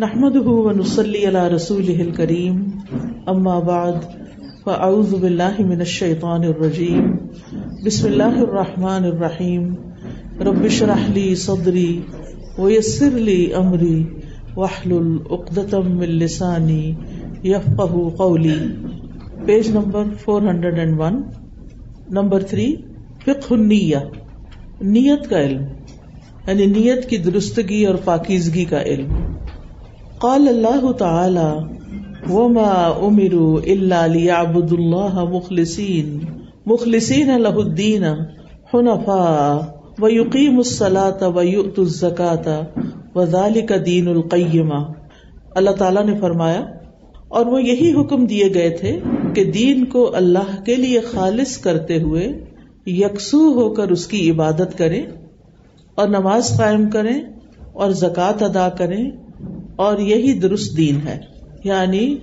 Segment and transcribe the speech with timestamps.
[0.00, 2.56] نحمده ونصلي على رسوله الكريم.
[3.28, 3.94] اما بعد
[4.64, 7.06] فاعوذ بالله من الشيطان الرجيم.
[7.86, 9.74] بسم الله الرحمن الرحيم.
[10.40, 12.00] رب اشرح لي صدري
[12.58, 14.04] ويسر لي امري
[14.56, 16.94] واحلل عقدة من لساني
[17.44, 18.58] يفقهوا قولي.
[19.46, 21.22] پیج نمبر 401
[22.10, 22.74] نمبر 3
[23.24, 23.96] فقہ النیہ
[24.80, 25.62] نیت کا علم
[26.46, 29.35] یعنی نیت کی درستگی اور پاکیزگی کا علم.
[30.20, 31.48] قال اللہ تعالی،
[32.30, 32.74] وما
[33.06, 36.18] امروا الا ليعبدوا الله مخلصين.
[36.66, 38.04] مخلصين له الدين
[38.72, 39.58] حنفاء
[39.98, 42.46] ويقيموا الصلاة ويؤتوا الزكاة
[43.14, 44.80] وذلك دين القيمة
[45.54, 46.64] اللہ تعالیٰ نے فرمایا،
[47.28, 48.98] اور وہ یہی حکم دیے گئے تھے
[49.34, 52.26] کہ دین کو اللہ کے لیے خالص کرتے ہوئے
[52.86, 55.02] یکسو ہو کر اس کی عبادت کریں
[55.94, 57.16] اور نماز قائم کریں
[57.72, 59.04] اور زکوٰۃ ادا کریں
[59.76, 61.18] اور یہی درست دین ہے۔
[61.64, 62.16] یعنی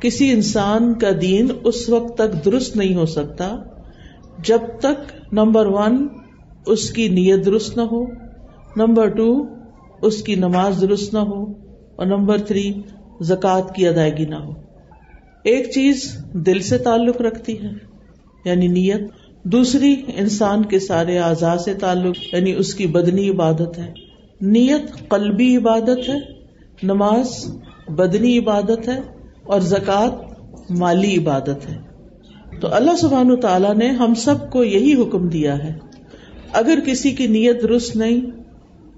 [0.00, 3.56] کسی انسان کا دین اس وقت تک درست نہیں ہو سکتا
[4.44, 6.08] جب تک نمبر ون
[6.66, 8.04] اس کی نیت درست نہ ہو،
[8.76, 9.46] نمبر ٹو
[10.02, 11.42] اس کی نماز درست نہ ہو،
[11.96, 12.72] اور نمبر تھری
[13.20, 14.52] زکوٰۃ کی ادائیگی نہ ہو۔
[15.44, 17.70] ایک چیز دل سے تعلق رکھتی ہے
[18.44, 19.00] یعنی نیت۔
[19.42, 23.92] دوسری انسان کے سارے اعضاء سے تعلق یعنی اس کی بدنی عبادت ہے۔
[24.40, 26.37] نیت قلبی عبادت ہے
[26.82, 29.00] نماز بدنی عبادت ہے
[29.44, 30.10] اور زکوٰۃ
[30.70, 31.78] مالی عبادت ہے۔
[32.60, 35.78] تو اللہ سبحان تعالیٰ نے ہم سب کو یہی حکم دیا ہے۔
[36.52, 38.20] اگر کسی کی نیت درست نہیں،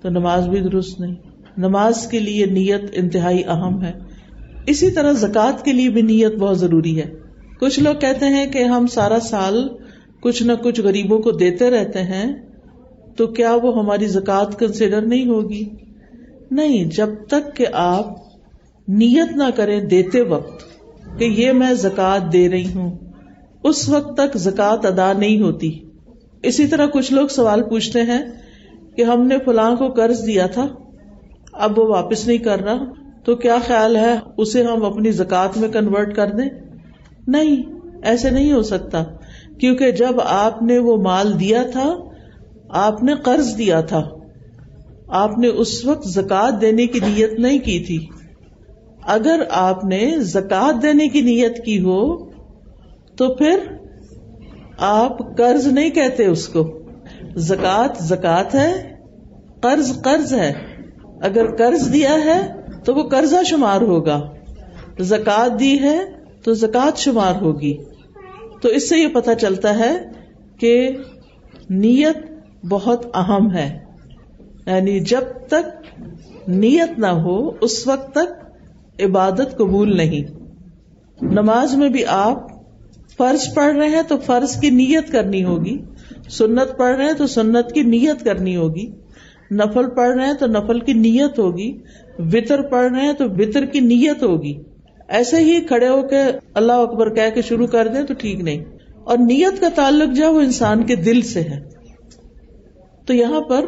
[0.02, 1.14] تو نماز بھی درست نہیں۔
[1.58, 3.92] نماز کے لیے نیت انتہائی اہم ہے۔
[4.66, 7.14] اسی طرح زکوٰۃ کے لیے بھی نیت بہت ضروری ہے۔
[7.60, 9.68] کچھ لوگ کہتے ہیں کہ ہم سارا سال
[10.20, 12.34] کچھ نہ کچھ غریبوں کو دیتے رہتے ہیں،
[13.16, 15.68] تو کیا وہ ہماری زکوٰۃ کنسیڈر نہیں ہوگی؟
[16.50, 18.06] نہیں، جب تک کہ آپ
[18.88, 20.64] نیت نہ کریں دیتے وقت
[21.18, 22.98] کہ یہ میں زکات دے رہی ہوں،
[23.64, 25.78] اس وقت تک زکات ادا نہیں ہوتی۔
[26.42, 28.22] اسی طرح کچھ لوگ سوال پوچھتے ہیں
[28.96, 30.66] کہ ہم نے فلاں کو قرض دیا تھا،
[31.52, 32.84] اب وہ واپس نہیں کر رہا،
[33.24, 36.48] تو کیا خیال ہے اسے ہم اپنی زکات میں کنورٹ کر دیں؟
[37.26, 37.62] نہیں،
[38.02, 39.04] ایسے نہیں ہو سکتا۔
[39.60, 41.94] کیونکہ جب آپ نے وہ مال دیا تھا،
[42.68, 44.10] آپ نے قرض دیا تھا۔
[45.10, 48.06] آپ نے اس وقت زکات دینے کی نیت نہیں کی تھی۔
[49.02, 52.30] اگر آپ نے زکات دینے کی نیت کی ہو،
[53.16, 53.58] تو پھر
[54.78, 56.78] آپ قرض نہیں کہتے اس کو۔
[57.36, 58.94] زکات زکات ہے،
[59.60, 60.52] قرض قرض ہے۔
[61.22, 62.52] اگر قرض دیا ہے،
[62.84, 64.30] تو وہ قرضہ شمار ہوگا۔
[65.00, 65.98] زکات دی ہے،
[66.44, 67.76] تو زکات شمار ہوگی۔
[68.62, 69.98] تو اس سے یہ پتا چلتا ہے
[70.58, 70.90] کہ
[71.70, 72.18] نیت
[72.64, 73.89] بہت اہم ہے۔
[74.66, 76.00] یعنی جب تک
[76.48, 78.50] نیت نہ ہو، اس وقت تک
[79.02, 80.40] عبادت قبول نہیں۔
[81.22, 82.46] نماز میں بھی آپ
[83.16, 85.78] فرض پڑھ رہے ہیں تو فرض کی نیت کرنی ہوگی،
[86.30, 88.90] سنت پڑھ رہے ہیں تو سنت کی نیت کرنی ہوگی۔
[89.50, 91.78] نفل پڑھ رہے ہیں تو نفل کی نیت ہوگی،
[92.18, 94.62] وطر پڑھ رہے ہیں تو وطر کی نیت ہوگی۔
[95.08, 96.16] ایسے ہی کھڑے ہو کے
[96.54, 98.64] اللہ اکبر کہہ کے شروع کر دیں تو ٹھیک نہیں۔
[99.04, 101.60] اور نیت کا تعلق جو ہے وہ انسان کے دل سے ہے۔
[103.06, 103.64] تو یہاں پر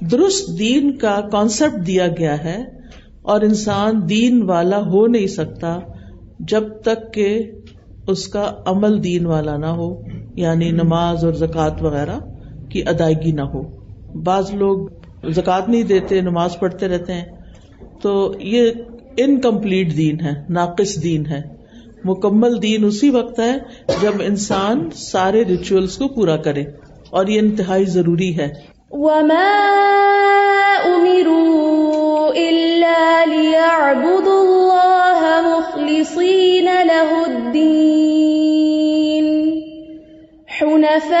[0.00, 2.64] درست دین کا کانسیپٹ دیا گیا ہے
[3.22, 5.78] اور انسان دین والا ہو نہیں سکتا
[6.40, 7.50] جب تک کہ
[8.08, 10.00] اس کا عمل دین والا نہ ہو
[10.34, 12.18] یعنی نماز اور زکوٰۃ وغیرہ
[12.68, 13.62] کی ادائیگی نہ ہو۔
[14.22, 14.88] بعض لوگ
[15.30, 17.24] زکوٰۃ نہیں دیتے، نماز پڑھتے رہتے ہیں۔
[18.02, 18.70] تو یہ
[19.16, 21.42] انکمپلیٹ دین ہے، ناقص دین ہے۔
[22.04, 23.58] مکمل دین اسی وقت ہے
[24.02, 26.64] جب انسان سارے ریچولس کو پورا کرے
[27.10, 29.54] اور یہ انتہائی ضروری ہے۔ وما
[30.86, 39.26] أمروا إلا ليعبدوا الله مخلصين له الدين
[40.46, 41.18] حنفاء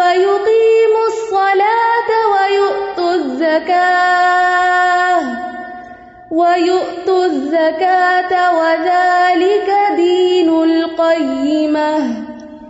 [0.00, 5.20] ويقيموا الصلاة ويؤتوا الزكاة
[6.30, 11.98] ويؤتوا الزكاة وذلك دين القيمة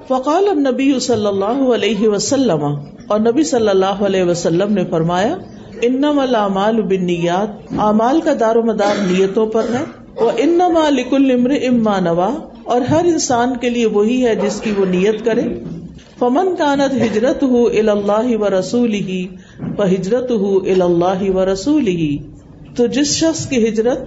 [0.08, 5.36] فقال النبی صلی اللہ علیہ وسلم اور نبی صلی اللہ علیہ وسلم نے فرمایا،
[5.82, 9.84] انما الاعمال بالنیات، اعمال کا دار و مدار نیتوں پر ہے۔
[10.16, 12.34] وہ انما لکل امر اما نوا
[12.64, 15.42] اور ہر انسان کے لیے وہی ہے جس کی وہ نیت کرے۔
[16.18, 19.26] فمن کانت ہجرت ہو اللہ و رسول ہی
[19.78, 22.18] ہجرت ہو اللہ و رسول ہی
[22.76, 24.00] تو جس شخص کی ہجرت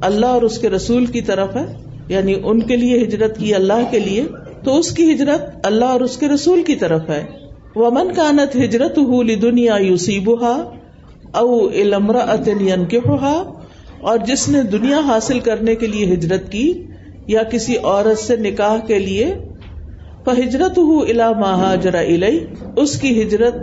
[0.00, 1.66] اللہ اور اس کے رسول کی طرف ہے
[2.08, 4.24] یعنی ان کے لیے ہجرت کی اللہ کے لیے،
[4.64, 7.41] تو اس کی ہجرت اللہ اور اس کے رسول کی طرف ہے۔
[7.76, 8.98] ومن کانت ہجرت
[9.42, 10.70] دنیا یوسیبہ
[11.34, 12.36] او علمرا
[12.88, 12.98] کے
[14.00, 16.86] اور جس نے دنیا حاصل کرنے کے لیے ہجرت کی
[17.26, 19.34] یا کسی عورت سے نکاح کے لیے
[20.26, 22.46] ہجرت ہو الا مہاجرا الئی
[22.76, 23.54] اس کی ہجرت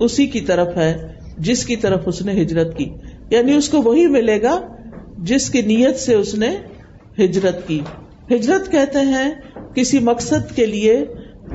[0.00, 2.88] اسی کی طرف ہے، جس کی طرف اس نے ہجرت کی۔
[3.30, 4.60] یعنی اس کو وہی ملے گا
[5.18, 6.56] جس کی نیت سے اس نے
[7.18, 7.80] ہجرت کی۔
[8.30, 9.30] ہجرت کہتے ہیں
[9.74, 11.04] کسی مقصد کے لیے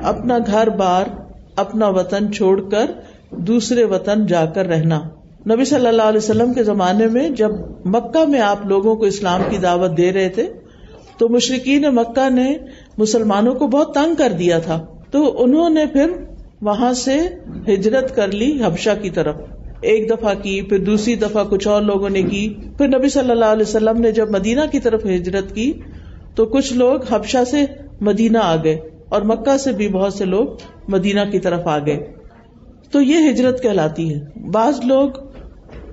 [0.02, 1.04] اپنا گھر بار
[1.60, 2.86] اپنا وطن چھوڑ کر
[3.30, 5.00] دوسرے وطن جا کر رہنا۔
[5.50, 7.50] نبی صلی اللہ علیہ وسلم کے زمانے میں جب
[7.84, 10.46] مکہ میں آپ لوگوں کو اسلام کی دعوت دے رہے تھے،
[11.18, 12.56] تو مشرقین مکہ نے
[12.98, 16.10] مسلمانوں کو بہت تنگ کر دیا تھا۔ تو انہوں نے پھر
[16.62, 17.18] وہاں سے
[17.74, 19.34] ہجرت کر لی حبشہ کی طرف۔
[19.80, 23.44] ایک دفعہ کی، پھر دوسری دفعہ کچھ اور لوگوں نے کی۔ پھر نبی صلی اللہ
[23.44, 25.72] علیہ وسلم نے جب مدینہ کی طرف ہجرت کی،
[26.34, 27.64] تو کچھ لوگ حبشہ سے
[28.00, 28.78] مدینہ آ گئے۔
[29.10, 30.46] اور مکہ سے بھی بہت سے لوگ
[30.88, 32.12] مدینہ کی طرف آ گئے۔
[32.92, 35.10] تو یہ ہجرت کہلاتی ہے۔ بعض لوگ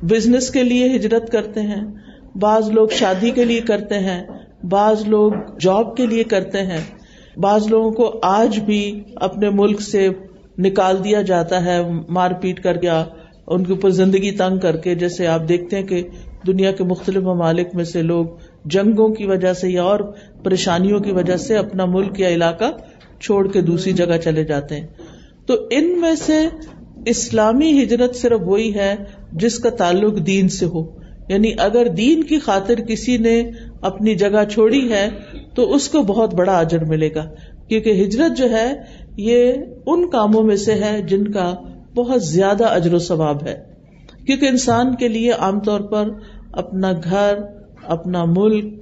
[0.02, 1.86] بزنس کے لیے ہجرت کرتے ہیں،
[2.36, 4.24] بعض لوگ شادی کے لیے کرتے ہیں،
[4.64, 6.82] بعض لوگ جاب کے لیے کرتے ہیں۔
[7.38, 10.10] بعض لوگوں کو آج بھی اپنے ملک سے
[10.58, 11.80] نکال دیا جاتا ہے،
[12.10, 12.90] مار پیٹ کر کے،
[13.48, 16.08] ان کے اوپر زندگی تنگ کر کے۔ جیسے آپ دیکھتے ہیں کہ
[16.48, 18.26] دنیا کے مختلف ممالک میں سے لوگ
[18.66, 20.00] جنگوں کی وجہ سے یا اور
[20.44, 22.66] پریشانیوں کی وجہ سے اپنا ملک یا علاقہ
[23.20, 24.88] چھوڑ کے دوسری جگہ چلے جاتے ہیں۔
[25.46, 26.46] تو ان میں سے
[27.06, 28.96] اسلامی ہجرت صرف وہی ہے
[29.32, 30.98] جس کا تعلق دین سے ہو۔
[31.30, 35.10] یعنی اگر دین کی خاطر کسی نے اپنی جگہ چھوڑی ہے،
[35.56, 37.26] تو اس کو بہت بڑا اجر ملے گا۔
[37.68, 38.74] کیونکہ ہجرت جو ہے،
[39.18, 39.54] یہ
[39.86, 41.56] ان کاموں میں سے ہے جن کا
[41.96, 43.64] بہت زیادہ اجر و ثواب ہے۔
[44.26, 46.10] کیونکہ انسان کے لیے عام طور پر
[46.52, 47.38] اپنا گھر،
[47.88, 48.74] اپنا ملک،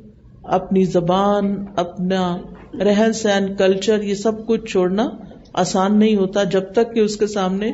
[0.44, 2.38] اپنی زبان، اپنا
[2.80, 5.10] رہن سہن کلچر یہ سب کچھ چھوڑنا
[5.54, 7.72] آسان نہیں ہوتا جب تک کہ اس کے سامنے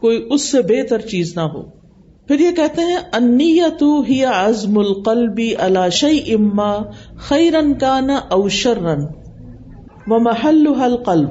[0.00, 1.62] کوئی اس سے بہتر چیز نہ ہو۔
[2.28, 6.76] پھر یہ کہتے ہیں انیت ہی عزم القلبی علاشی اما
[7.16, 9.04] خیرن کا نہ اوشر رن
[10.06, 11.28] و محل قلب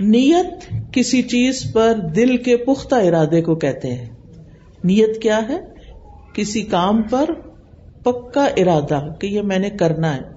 [0.00, 4.08] نیت کسی چیز پر دل کے پختہ ارادے کو کہتے ہیں۔
[4.84, 5.58] نیت کیا ہے؟
[6.34, 7.30] کسی کام پر
[8.04, 10.33] پکا ارادہ کہ یہ میں نے کرنا ہے۔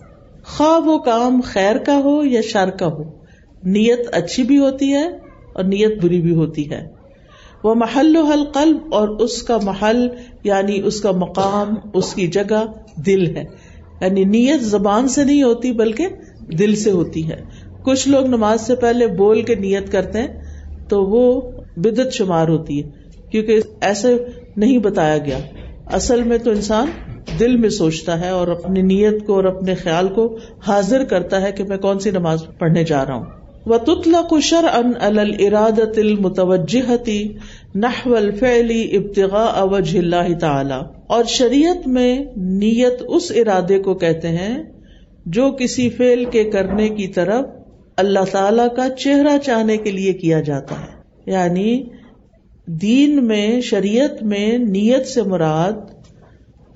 [0.48, 3.04] خواہ وہ کام خیر کا ہو یا شر کا ہو،
[3.64, 5.08] نیت اچھی بھی ہوتی ہے
[5.54, 6.88] اور نیت بری بھی ہوتی ہے۔
[7.64, 10.08] وہ محل و حل قلب اور اس کا محل
[10.44, 12.66] یعنی اس کا مقام، اس کی جگہ
[13.06, 13.44] دل ہے۔
[14.02, 16.08] یعنی نیت زبان سے نہیں ہوتی بلکہ
[16.60, 17.42] دل سے ہوتی ہے۔
[17.84, 20.28] کچھ لوگ نماز سے پہلے بول کے نیت کرتے ہیں
[20.90, 21.42] تو وہ
[21.78, 22.90] بدت شمار ہوتی ہے،
[23.32, 24.18] کیونکہ ایسے
[24.58, 25.38] نہیں بتایا گیا۔
[25.86, 26.88] اصل میں تو انسان
[27.40, 30.38] دل میں سوچتا ہے اور اپنی نیت کو اور اپنے خیال کو
[30.68, 33.26] حاضر کرتا ہے کہ میں کون سی نماز پڑھنے جا رہا ہوں۔
[33.66, 37.28] و تتلا کشر ان الراد تل متوجہتی
[37.76, 44.64] نحول فعلی ابتغا اوج اللہ تعالی اور شریعت میں نیت اس ارادے کو کہتے ہیں
[45.26, 47.46] جو کسی فعل کے کرنے کی طرف
[47.98, 50.98] اللہ تعالی کا چہرہ چاہنے کے لیے کیا جاتا ہے۔
[51.32, 51.84] یعنی
[52.66, 55.97] دین میں، شریعت میں نیت سے مراد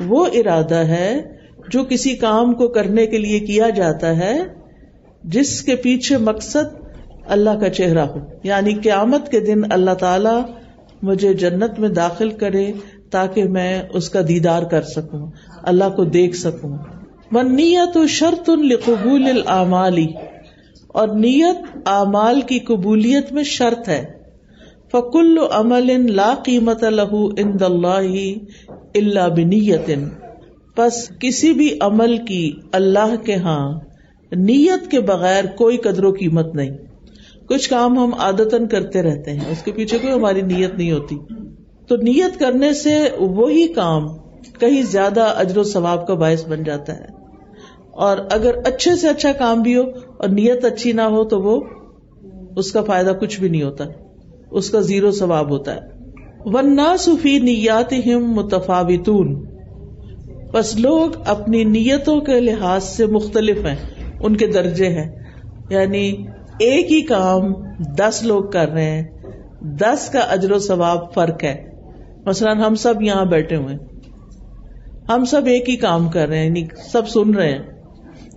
[0.07, 1.21] وہ ارادہ ہے
[1.69, 4.39] جو کسی کام کو کرنے کے لیے کیا جاتا ہے،
[5.23, 6.81] جس کے پیچھے مقصد
[7.25, 10.53] اللہ کا چہرہ ہو۔ یعنی قیامت کے دن اللہ تعالی
[11.01, 12.71] مجھے جنت میں داخل کرے
[13.11, 15.31] تاکہ میں اس کا دیدار کر سکوں،
[15.63, 16.77] اللہ کو دیکھ سکوں۔
[17.31, 20.07] من نیت و شرط القبول العمالی
[20.87, 24.21] اور نیت اعمال کی قبولیت میں شرط ہے۔
[24.91, 28.35] فکل عمل لا قیمت لہو ان اللہ
[28.95, 29.91] اللہ بنیت
[30.75, 33.79] پس کسی بھی عمل کی اللہ کے ہاں
[34.31, 36.69] نیت کے بغیر کوئی قدر و قیمت نہیں۔
[37.47, 41.17] کچھ کام ہم آدتن کرتے رہتے ہیں، اس کے پیچھے کوئی ہماری نیت نہیں ہوتی۔
[41.87, 44.07] تو نیت کرنے سے وہی کام
[44.59, 47.05] کہیں زیادہ اجر و ثواب کا باعث بن جاتا ہے۔
[47.91, 49.83] اور اگر اچھے سے اچھا کام بھی ہو
[50.17, 51.61] اور نیت اچھی نہ ہو تو وہ
[52.55, 53.83] اس کا فائدہ کچھ بھی نہیں ہوتا،
[54.51, 56.00] اس کا زیرو ثواب ہوتا ہے۔
[56.45, 59.45] ورنہ صفی نیات ہم متفاوتون۔
[60.53, 63.75] بس لوگ اپنی نیتوں کے لحاظ سے مختلف ہیں،
[64.19, 65.11] ان کے درجے ہیں۔
[65.69, 66.25] یعنی
[66.59, 69.03] ایک ہی کام دس لوگ کر رہے ہیں،
[69.61, 71.71] دس کا اجر و ثواب فرق ہے۔
[72.25, 73.75] مثلاً ہم سب یہاں بیٹھے ہوئے
[75.09, 77.59] ہم سب ایک ہی کام کر رہے ہیں یعنی سب سن رہے ہیں۔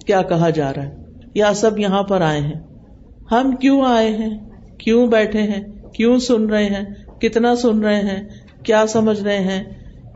[0.07, 0.95] کیا کہا جا رہا ہے؟
[1.35, 2.61] یا سب یہاں پر آئے ہیں۔
[3.33, 4.39] ہم کیوں آئے ہیں؟
[4.79, 6.85] کیوں بیٹھے ہیں؟ کیوں سن رہے ہیں؟
[7.29, 8.29] کتنا سن رہے ہیں،
[8.63, 9.65] کیا سمجھ رہے ہیں؟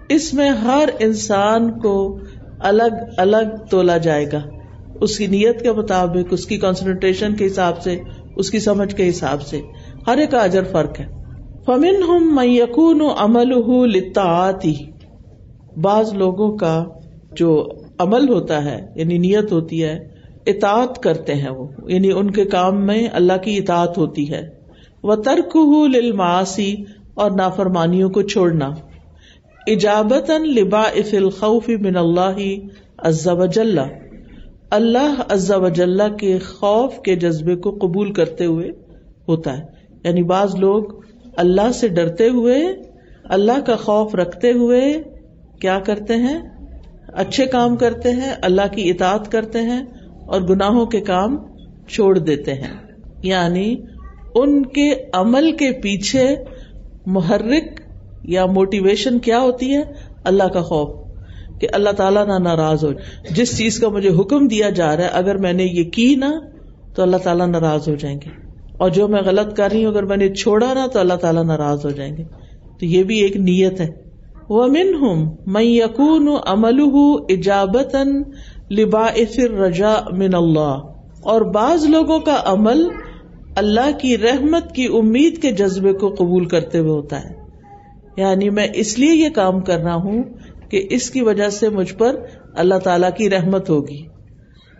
[0.09, 2.19] اس میں ہر انسان کو
[2.59, 4.41] الگ الگ تولا جائے گا۔
[5.00, 7.99] اس کی نیت کے مطابق، اس کی کانسنٹریشن کے حساب سے،
[8.37, 9.61] اس کی سمجھ کے حساب سے۔
[10.07, 11.07] ہر ایک اجر فرق ہے۔
[11.67, 13.49] فمن ہم یقون عمل
[13.99, 14.50] لتا
[15.77, 16.85] بعض لوگوں کا
[17.33, 20.09] جو عمل ہوتا ہے یعنی نیت ہوتی ہے،
[20.47, 24.49] اطاعت کرتے ہیں وہ۔ یعنی ان کے کام میں اللہ کی اطاعت ہوتی ہے۔
[25.03, 25.57] وہ ترک
[25.95, 26.75] للمعاصی
[27.18, 28.70] اور نافرمانیوں کو چھوڑنا۔
[29.66, 30.82] اجابت لبا
[31.12, 32.37] الخوف من اللہ
[32.98, 33.78] عز وجل
[34.70, 38.70] اللہ عز وجل کے خوف کے جذبے کو قبول کرتے ہوئے
[39.28, 39.62] ہوتا ہے۔
[40.04, 40.84] یعنی بعض لوگ
[41.37, 42.62] اللہ سے ڈرتے ہوئے،
[43.25, 45.02] اللہ کا خوف رکھتے ہوئے
[45.60, 46.38] کیا کرتے ہیں؟
[47.06, 49.82] اچھے کام کرتے ہیں، اللہ کی اطاعت کرتے ہیں
[50.26, 51.37] اور گناہوں کے کام
[51.88, 52.75] چھوڑ دیتے ہیں۔
[53.22, 53.76] یعنی
[54.34, 56.37] ان کے عمل کے پیچھے
[57.09, 57.81] محرک
[58.25, 59.83] یا موٹیویشن کیا ہوتی ہے؟
[60.25, 60.88] اللہ کا خوف،
[61.61, 62.91] کہ اللہ تعالیٰ نہ ناراض ہو
[63.31, 66.31] جس چیز کا مجھے حکم دیا جا رہا ہے، اگر میں نے یہ کی نا،
[66.95, 68.31] تو اللہ تعالیٰ ناراض ہو جائیں گے۔
[68.77, 71.45] اور جو میں غلط کر رہی ہوں، اگر میں نے چھوڑا نا، تو اللہ تعالیٰ
[71.45, 72.25] ناراض ہو جائیں گے۔
[72.81, 74.09] تو یہ بھی ایک نیت ہے۔
[74.49, 76.81] وہ من ہوں میں یقون عمل
[77.29, 77.97] اجابت
[78.71, 79.07] لبا
[79.59, 80.83] رجا من اللہ
[81.21, 82.88] اور بعض لوگوں کا عمل
[83.59, 87.35] اللہ کی رحمت کی امید کے جذبے کو قبول کرتے ہوئے ہوتا ہے۔
[88.17, 90.23] یعنی میں اس لیے یہ کام کر رہا ہوں
[90.71, 92.17] کہ اس کی وجہ سے مجھ پر
[92.55, 94.07] اللہ تعالی کی رحمت ہوگی۔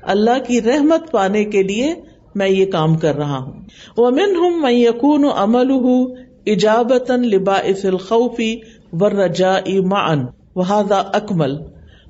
[0.03, 1.95] اللہ کی رحمت پانے کے لیے
[2.35, 3.53] میں یہ کام کر رہا ہوں۔
[3.97, 8.57] وہ من ہوں میں یقون عمل ہوں ایجابت لبا الخوفی
[8.93, 9.55] ور رجا
[9.85, 11.57] مان وہادا اکمل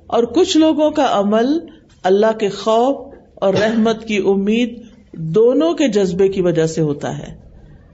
[0.07, 1.59] اور کچھ لوگوں کا عمل
[2.03, 7.35] اللہ کے خوف اور رحمت کی امید دونوں کے جذبے کی وجہ سے ہوتا ہے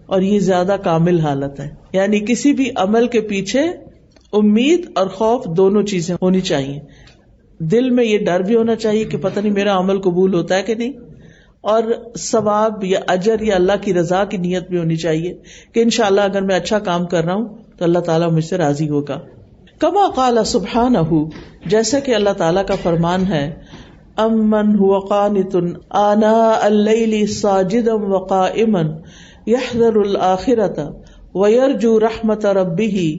[0.05, 3.61] اور یہ زیادہ کامل حالت ہے۔ یعنی کسی بھی عمل کے پیچھے
[4.33, 6.79] امید اور خوف دونوں چیزیں ہونی چاہیے۔
[7.59, 10.63] دل میں یہ ڈر بھی ہونا چاہیے کہ پتہ نہیں میرا عمل قبول ہوتا ہے
[10.63, 10.91] کہ نہیں۔
[11.61, 11.83] اور
[12.17, 15.37] ثواب یا اجر یا اللہ کی رضا کی نیت بھی ہونی چاہیے
[15.73, 18.45] کہ ان شاء اللہ اگر میں اچھا کام کر رہا ہوں تو اللہ تعالیٰ مجھ
[18.45, 19.19] سے راضی ہوگا۔
[19.79, 20.93] کما قال سبحان
[21.65, 23.55] جیسا کہ اللہ تعالیٰ کا فرمان ہے
[24.17, 25.55] امن ہوا قانت
[25.89, 28.91] آنا اللہ ساجدم وقا امن
[29.45, 30.79] یحذر الآخرت
[31.35, 33.17] ویرجو رحمت ربی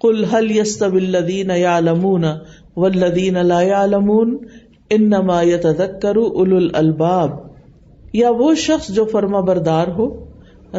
[0.00, 2.24] کل حل یستب الدین یعلمون
[2.76, 4.36] والذین لا یعلمون
[4.90, 7.30] انما یتذکر اولو الالباب
[8.12, 10.06] یا وہ شخص جو فرما بردار ہو،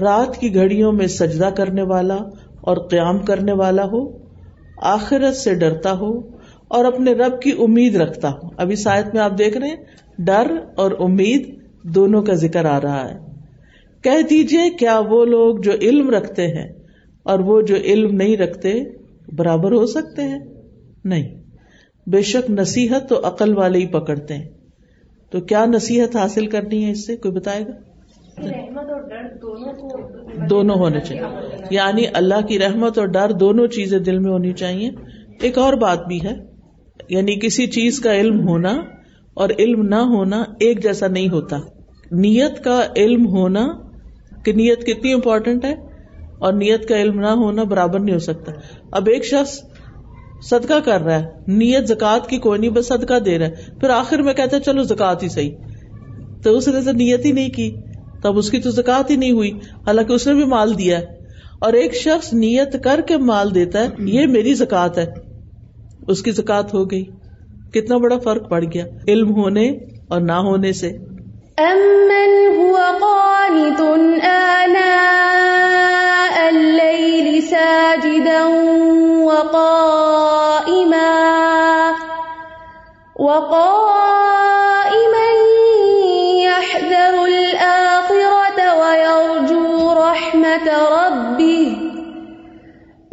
[0.01, 2.17] رات کی گھڑیوں میں سجدہ کرنے والا
[2.61, 4.01] اور قیام کرنے والا ہو،
[4.81, 6.11] آخرت سے ڈرتا ہو
[6.67, 9.75] اور اپنے رب کی امید رکھتا ہو ابھی سائد میں آپ دیکھ رہے ہیں
[10.19, 13.19] ڈر اور امید دونوں کا ذکر آ رہا ہے۔
[14.01, 16.73] کہہ دیجیے کیا وہ لوگ جو علم رکھتے ہیں
[17.23, 18.73] اور وہ جو علم نہیں رکھتے
[19.33, 20.39] برابر ہو سکتے ہیں؟
[21.05, 21.41] نہیں۔
[22.07, 24.49] بے شک نصیحت تو عقل والے ہی پکڑتے ہیں۔
[25.29, 27.71] تو کیا نصیحت حاصل کرنی ہے اس سے؟ کوئی بتائے گا؟
[30.49, 31.23] دونوں ہونے چاہیے۔
[31.69, 34.89] یعنی اللہ کی رحمت اور ڈر دونوں چیزیں دل میں ہونی چاہیے۔
[35.41, 36.46] ایک اور بات بھی ہے۔
[37.09, 38.77] یعنی کسی چیز کا علم ہونا
[39.33, 41.57] اور علم نہ ہونا ایک جیسا نہیں ہوتا۔
[42.11, 43.67] نیت کا علم ہونا
[44.45, 45.75] کہ نیت کتنی امپورٹینٹ ہے
[46.39, 48.51] اور نیت کا علم نہ ہونا برابر نہیں ہو سکتا۔
[48.91, 49.61] اب ایک شخص
[50.41, 53.89] صدقہ کر رہا ہے، نیت زکات کی کوئی نہیں، بس صدقہ دے رہا ہے۔ پھر
[53.89, 55.51] آخر میں کہتا ہے، چلو زکات ہی صحیح۔
[56.43, 57.75] تو اس نے تو نیت ہی نہیں کی۔
[58.21, 59.51] تب اس کی تو زکات ہی نہیں ہوئی۔
[59.87, 61.05] حالانکہ اس نے بھی مال دیا ہے۔
[61.59, 65.26] اور ایک شخص نیت کر کے مال دیتا ہے، یہ میری زکات ہے۔
[66.07, 67.05] اس کی زکات ہو گئی۔
[67.73, 69.69] کتنا بڑا فرق پڑ گیا۔ علم ہونے
[70.09, 70.87] اور نہ ہونے سے۔
[71.57, 73.81] امن هو قانت
[74.25, 74.87] آناء
[76.47, 78.47] الليل ساجدا
[79.23, 81.13] وقائما
[83.19, 84.26] وقائما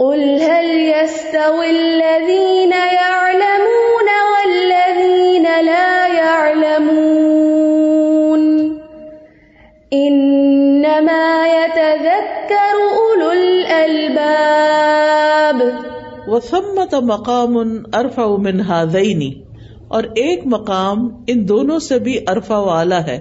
[0.04, 7.62] قل هل يستوي الذين يعلمون والذين لا يعلمون
[9.92, 13.92] انما يتذكر اولو الالباب
[16.28, 17.54] وثمت مقام
[17.94, 19.22] ارفع من هذين،
[19.88, 23.16] اور ایک مقام ان دونوں سے بھی ارفع والا ہے۔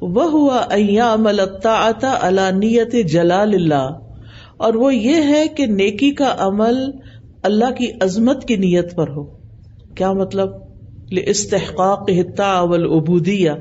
[0.00, 3.86] وہ ہوا ایامل الطاعت علی نیت جلال اللہ
[4.62, 6.90] اور وہ یہ ہے کہ نیکی کا عمل
[7.42, 9.24] اللہ کی عظمت کی نیت پر ہو۔
[9.94, 10.48] کیا مطلب؟
[11.26, 13.56] استحقاق اول ابودیا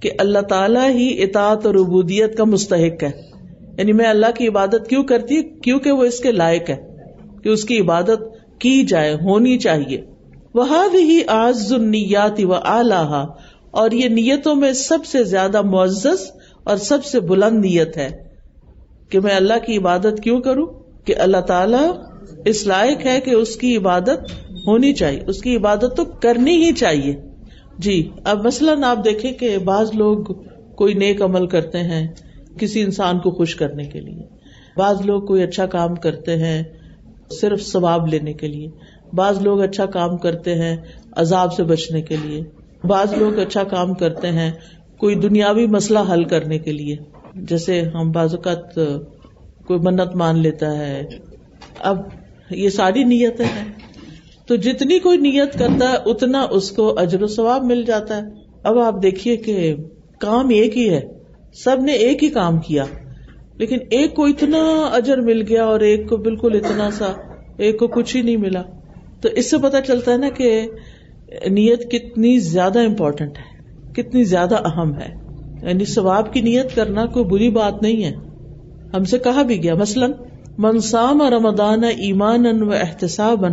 [0.00, 3.10] کہ اللہ تعالیٰ ہی اطاعت اور ابودیت کا مستحق ہے۔
[3.78, 6.76] یعنی میں اللہ کی عبادت کیوں کرتی کیونکہ وہ اس کے لائق ہے
[7.42, 8.22] کہ اس کی عبادت
[8.58, 10.02] کی جائے، ہونی چاہیے۔
[10.54, 13.26] وہ ہی آز نیات و آلہ
[13.70, 16.30] اور یہ نیتوں میں سب سے زیادہ معزز
[16.64, 18.25] اور سب سے بلند نیت ہے۔
[19.08, 20.66] کہ میں اللہ کی عبادت کیوں کروں؟
[21.04, 21.90] کہ اللہ تعالی
[22.44, 24.32] اس لائق ہے کہ اس کی عبادت
[24.66, 27.16] ہونی چاہیے، اس کی عبادت تو کرنی ہی چاہیے۔
[27.78, 30.24] جی اب مثلاً آپ دیکھیں کہ بعض لوگ
[30.76, 32.08] کوئی نیک عمل کرتے ہیں
[32.58, 34.22] کسی انسان کو خوش کرنے کے لیے۔
[34.76, 36.62] بعض لوگ کوئی اچھا کام کرتے ہیں
[37.40, 38.68] صرف ثواب لینے کے لیے۔
[39.12, 40.76] بعض لوگ اچھا کام کرتے ہیں
[41.12, 42.42] عذاب سے بچنے کے لیے۔
[42.84, 44.50] بعض لوگ اچھا کام کرتے ہیں
[44.98, 46.96] کوئی دنیاوی مسئلہ حل کرنے کے لیے۔
[47.42, 48.74] جیسے ہم بعض اوقات
[49.66, 51.02] کوئی منت مان لیتا ہے۔
[51.78, 51.98] اب
[52.50, 53.72] یہ ساری نیتیں ہیں۔
[54.48, 58.22] تو جتنی کوئی نیت کرتا ہے، اتنا اس کو اجر و ثواب مل جاتا ہے۔
[58.64, 59.76] اب آپ دیکھیے کہ
[60.20, 61.00] کام ایک ہی ہے۔
[61.64, 62.84] سب نے ایک ہی کام کیا۔
[63.58, 67.12] لیکن ایک کو اتنا اجر مل گیا اور ایک کو بالکل اتنا سا،
[67.58, 68.62] ایک کو کچھ ہی نہیں ملا۔
[69.22, 70.68] تو اس سے پتا چلتا ہے نا کہ
[71.28, 73.42] نیت کتنی زیادہ امپورٹینٹ ہے،
[73.92, 75.25] کتنی زیادہ اہم ہے۔
[75.62, 78.12] یعنی ثواب کی نیت کرنا کوئی بری بات نہیں ہے۔
[78.96, 80.12] ہم سے کہا بھی گیا، مثلاً
[80.58, 83.44] منسام رمدان ایمان و احتساب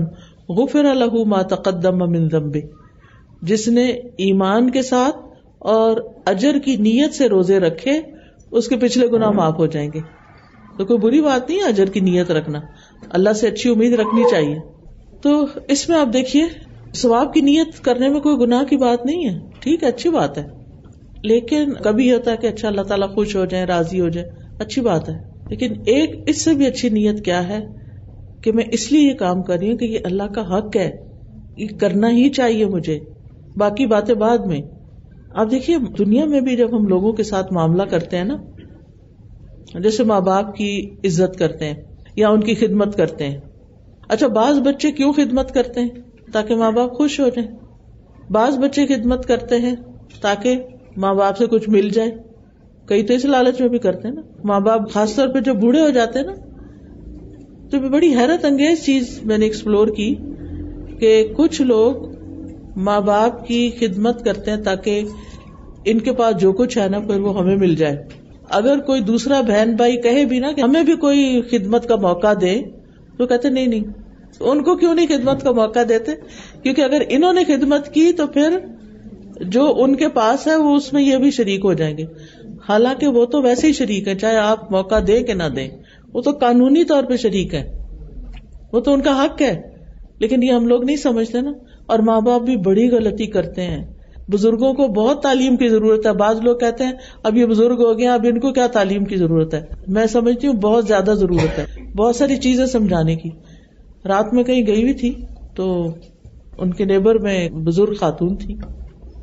[0.49, 2.59] غفر الح ما تقدم من ذنبه
[3.41, 3.85] جس نے
[4.17, 5.15] ایمان کے ساتھ
[5.59, 8.01] اور اجر کی نیت سے روزے رکھے،
[8.51, 9.99] اس کے پچھلے گنا معاف ہو جائیں گے۔
[10.77, 12.59] تو کوئی بری بات نہیں ہے اجر کی نیت رکھنا۔
[13.09, 14.55] اللہ سے اچھی امید رکھنی چاہیے۔
[15.21, 16.43] تو اس میں آپ دیکھیے،
[16.95, 20.37] ثواب کی نیت کرنے میں کوئی گناہ کی بات نہیں ہے۔ ٹھیک ہے، اچھی بات
[20.37, 20.62] ہے۔
[21.23, 24.81] لیکن کبھی ہوتا ہے کہ اچھا اللہ تعالیٰ خوش ہو جائے راضی ہو جائے اچھی
[24.81, 27.65] بات ہے۔ لیکن ایک اس سے بھی اچھی نیت کیا ہے
[28.41, 30.91] کہ میں اس لیے یہ کام کر رہی ہوں کہ یہ اللہ کا حق ہے،
[31.57, 32.99] یہ کرنا ہی چاہیے مجھے۔
[33.57, 34.61] باقی باتیں بعد میں۔
[35.33, 38.37] آپ دیکھیے، دنیا میں بھی جب ہم لوگوں کے ساتھ معاملہ کرتے ہیں نا،
[39.79, 41.83] جیسے ماں باپ کی عزت کرتے ہیں
[42.15, 43.37] یا ان کی خدمت کرتے ہیں۔
[44.09, 45.89] اچھا بعض بچے کیوں خدمت کرتے ہیں؟
[46.33, 47.51] تاکہ ماں باپ خوش ہو جائیں۔
[48.29, 49.75] بعض بچے خدمت کرتے ہیں
[50.21, 50.55] تاکہ
[50.97, 52.11] ماں باپ سے کچھ مل جائے۔
[52.85, 55.53] کئی تو اس لالچ میں بھی کرتے ہیں نا۔ ماں باپ خاص طور پہ جو
[55.53, 56.33] بوڑھے ہو جاتے ہیں نا،
[57.69, 60.15] تو بڑی حیرت انگیز چیز میں نے ایکسپلور کی
[60.99, 61.93] کہ کچھ لوگ
[62.75, 65.01] ماں باپ کی خدمت کرتے ہیں تاکہ
[65.85, 68.03] ان کے پاس جو کچھ ہے نا، پھر وہ ہمیں مل جائے۔
[68.49, 72.33] اگر کوئی دوسرا بہن بھائی کہے بھی نا کہ ہمیں بھی کوئی خدمت کا موقع
[72.41, 72.61] دے،
[73.17, 73.83] تو کہتے نہیں نہیں۔
[74.39, 76.11] ان کو کیوں نہیں خدمت کا موقع دیتے؟
[76.63, 78.57] کیونکہ اگر انہوں نے خدمت کی تو پھر
[79.41, 82.03] جو ان کے پاس ہے، وہ اس میں یہ بھی شریک ہو جائیں گے۔
[82.69, 85.69] حالانکہ وہ تو ویسے ہی شریک ہے چاہے آپ موقع دیں کہ نہ دیں۔
[86.13, 87.71] وہ تو قانونی طور پہ شریک ہے
[88.73, 89.61] وہ تو ان کا حق ہے۔
[90.19, 91.51] لیکن یہ ہم لوگ نہیں سمجھتے نا۔
[91.85, 93.85] اور ماں باپ بھی بڑی غلطی کرتے ہیں۔
[94.27, 96.91] بزرگوں کو بہت تعلیم کی ضرورت ہے۔ بعض لوگ کہتے ہیں،
[97.23, 100.47] اب یہ بزرگ ہو گیا اب ان کو کیا تعلیم کی ضرورت ہے؟ میں سمجھتی
[100.47, 101.65] ہوں بہت زیادہ ضرورت ہے۔
[101.97, 103.29] بہت ساری چیزیں سمجھانے کی۔
[104.05, 105.13] رات میں کہیں گئی ہوئی تھی
[105.55, 105.87] تو
[106.57, 108.55] ان کے نیبر میں بزرگ خاتون تھی۔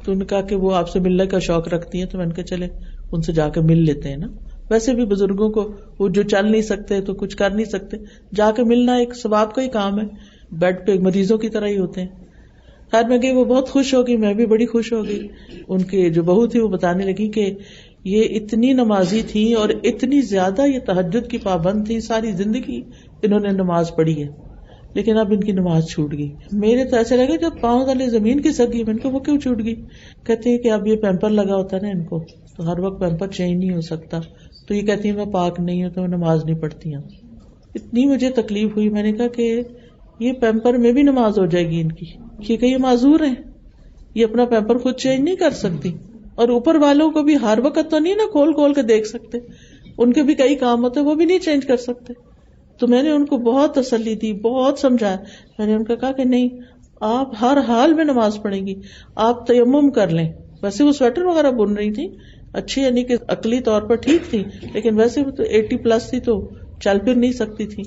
[0.04, 2.32] تو ان کہا کہ وہ آپ سے ملنے کا شوق رکھتی ہیں تو میں ان
[2.32, 2.68] کے چلے،
[3.12, 4.26] ان سے جا کے مل لیتے ہیں نا۔
[4.70, 7.96] ویسے بھی بزرگوں کو وہ جو چل نہیں سکتے تو کچھ کر نہیں سکتے۔
[8.34, 10.04] جا کے ملنا ایک ثواب کا ہی کام ہے۔
[10.50, 12.08] بیڈ پہ مریضوں کی طرح ہی ہوتے ہیں۔
[12.92, 15.28] خیر، میں گئی، وہ بہت خوش ہوگی میں بھی بڑی خوش ہو گئی۔
[15.68, 17.54] ان کی جو بہو تھی وہ بتانے لگی کہ
[18.04, 22.82] یہ اتنی نمازی تھی اور اتنی زیادہ یہ تحجد کی پابند تھی ساری زندگی
[23.22, 24.49] انہوں نے نماز پڑھی ہے۔
[24.94, 28.40] لیکن اب ان کی نماز چھوٹ گئی۔ میرے تو ایسے لگے جب پاؤں والے زمین
[28.40, 29.74] کی سکی میں ان کو وہ کیوں چھوٹ گئی؟
[30.26, 32.24] کہتے ہیں کہ اب یہ پیمپر لگا ہوتا ہے نا ان کو،
[32.57, 34.20] تو ہر وقت پیمپر چینج نہیں ہو سکتا۔
[34.68, 37.03] تو یہ کہتی میں پاک نہیں ہوں تو میں نماز نہیں پڑھتی ہوں۔
[37.74, 39.62] اتنی مجھے تکلیف ہوئی، میں نے کہا کہ
[40.20, 42.07] یہ پیمپر میں بھی نماز ہو جائے گی ان کی۔
[42.57, 43.35] کہ یہ معذور ہے
[44.14, 45.92] یہ اپنا پیپر خود چینج نہیں کر سکتی۔
[46.35, 49.38] اور اوپر والوں کو بھی ہر وقت تو نہیں نا کھول کھول کے دیکھ سکتے۔
[49.98, 52.29] ان کے بھی کئی کام ہوتے، وہ بھی نہیں چینج کر سکتے۔
[52.80, 55.16] تو میں نے ان کو بہت تسلی دی، بہت سمجھایا۔
[55.58, 56.48] میں نے ان کا کہا کہ نہیں،
[57.00, 58.74] آپ ہر حال میں نماز پڑھیں گی،
[59.14, 62.08] آپ تیمم کر لیں۔ ویسے وہ سویٹر وغیرہ بن رہی تھی،
[62.52, 66.20] اچھی یعنی کہ عقلی طور پر ٹھیک تھی، لیکن ویسے وہ تو ایٹی پلس تھی
[66.20, 66.48] تو
[66.80, 67.82] چل پھر نہیں سکتی تھی۔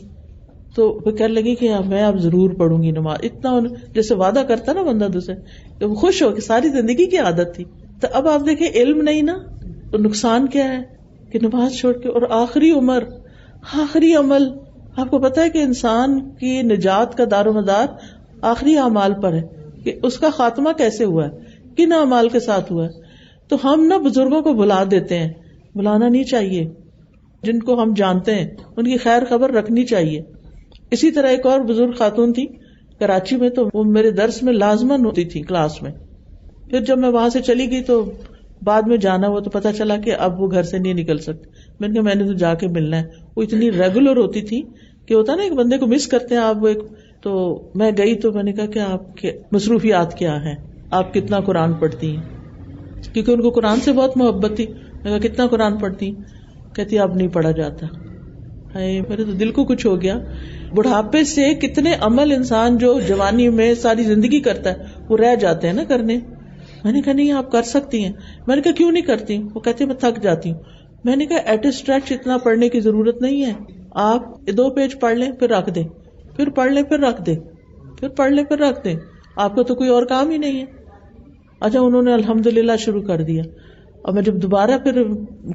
[0.76, 3.60] تو وہ کہنے لگی کہ ہاں، میں اب ضرور پڑھوں گی نماز۔ اتنا
[3.94, 5.36] جیسے وعدہ کرتا نا بندہ دوسرے
[5.80, 7.64] کہ وہ خوش ہو کہ ساری زندگی کی عادت تھی۔
[8.02, 9.38] تو اب آپ دیکھیں، علم نہیں نا،
[9.92, 10.84] تو نقصان کیا ہے؟
[11.32, 13.04] کہ نماز چھوڑ کے، اور آخری عمر،
[13.74, 14.44] آخری عمل۔
[14.98, 17.88] آپ کو پتا ہے کہ انسان کی نجات کا دار و مدار
[18.42, 19.42] آخری اعمال پر ہے
[19.84, 21.32] کہ اس کا خاتمہ کیسے ہوا ہے؟
[21.78, 22.90] کن اعمال کے ساتھ ہوا ہے؟
[23.48, 25.34] تو ہم نا بزرگوں کو بلا دیتے ہیں،
[25.76, 26.70] بلانا نہیں چاہیے۔
[27.44, 30.22] جن کو ہم جانتے ہیں، ان کی خیر خبر رکھنی چاہیے۔
[30.92, 32.48] اسی طرح ایک اور بزرگ خاتون تھی،
[33.00, 35.92] کراچی میں تو وہ میرے درس میں لازمن ہوتی تھی کلاس میں۔
[36.70, 38.12] پھر جب میں وہاں سے چلی گئی تو
[38.64, 41.50] بعد میں جانا ہوا تو پتا چلا کہ اب وہ گھر سے نہیں نکل سکتی
[41.80, 43.04] میں نے کہا میں نے تو جا کے ملنا ہے۔
[43.36, 44.62] وہ اتنی ریگولر ہوتی تھی
[45.06, 46.78] کہ ہوتا نا ایک بندے کو مس کرتے ہیں آپ وہ ایک۔
[47.22, 50.56] تو میں گئی تو میں نے کہا کہ آپ کے مصروفیات کیا ہیں؟
[50.92, 52.24] آپ کتنا قرآن پڑھتی ہیں؟
[53.14, 54.66] کیونکہ ان کو قرآن سے بہت محبت تھی۔
[55.04, 56.12] میں کہا کتنا قرآن پڑھتی
[56.76, 57.88] کہتی اب نہیں پڑھا جاتا۔
[58.76, 60.20] میرے تو دل کو کچھ ہو گیا۔
[60.76, 64.76] بڑھاپے سے کتنے عمل انسان جو جوانی میں ساری زندگی کرتا ہے،
[65.10, 66.20] وہ رہ جاتے ہیں نا کرنے۔
[66.84, 68.12] میں نے کہا، نہیں، آپ کر سکتی ہیں۔
[68.48, 70.60] میں نے کہا، کیوں نہیں کرتی؟ وہ کہتے میں تھک جاتی ہوں۔
[71.04, 73.54] میں نے کہا ایٹ اسٹریچ اتنا پڑھنے کی ضرورت نہیں ہے۔
[73.92, 75.84] آپ دو پیج پڑھ لیں، پھر رکھ دیں۔
[76.36, 77.36] پھر پڑھ لیں، پھر رکھ دیں۔
[78.00, 78.96] پھر پڑھ لیں، پھر رکھ دیں۔
[79.36, 80.66] آپ کا تو کوئی اور کام ہی نہیں ہے۔
[81.60, 83.44] اچھا انہوں نے الحمد للہ شروع کر دیا۔
[84.02, 85.04] اور میں جب دوبارہ پھر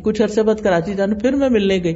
[0.02, 1.94] کچھ عرصے بعد کراچی جانا، پھر میں ملنے گئی۔